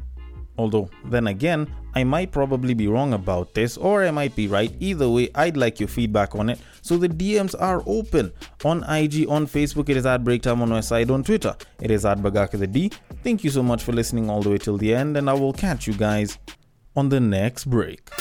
Although, 0.58 0.90
then 1.06 1.28
again, 1.28 1.72
I 1.98 2.04
might 2.04 2.32
probably 2.32 2.76
be 2.76 2.88
wrong 2.88 3.12
about 3.14 3.56
this, 3.56 3.76
or 3.76 4.04
I 4.04 4.12
might 4.12 4.36
be 4.36 4.48
right. 4.48 4.72
Either 4.80 5.10
way, 5.10 5.32
I'd 5.34 5.58
like 5.58 5.80
your 5.80 5.90
feedback 5.90 6.36
on 6.36 6.48
it. 6.48 6.60
So 6.84 6.96
the 6.96 7.10
DMs 7.10 7.56
are 7.60 7.82
open 7.88 8.34
on 8.64 8.84
IG, 8.84 9.28
on 9.28 9.48
Facebook. 9.48 9.90
It 9.90 9.98
is 9.98 10.06
at 10.06 10.24
Breaktime 10.24 10.62
on 10.62 10.70
my 10.70 10.82
side. 10.82 11.10
On 11.10 11.24
Twitter, 11.24 11.56
it 11.82 11.90
is 11.90 12.06
at 12.06 12.20
Bagaka 12.20 12.60
the 12.60 12.68
D. 12.68 12.92
Thank 13.24 13.44
you 13.44 13.50
so 13.50 13.64
much 13.64 13.82
for 13.84 13.94
listening 13.94 14.30
all 14.30 14.44
the 14.44 14.52
way 14.52 14.60
till 14.60 14.78
the 14.78 14.94
end, 14.94 15.18
and 15.18 15.28
I 15.28 15.34
will 15.34 15.54
catch 15.54 15.88
you 15.88 15.94
guys 15.94 16.38
on 16.96 17.10
the 17.10 17.20
next 17.20 17.66
break. 17.66 18.12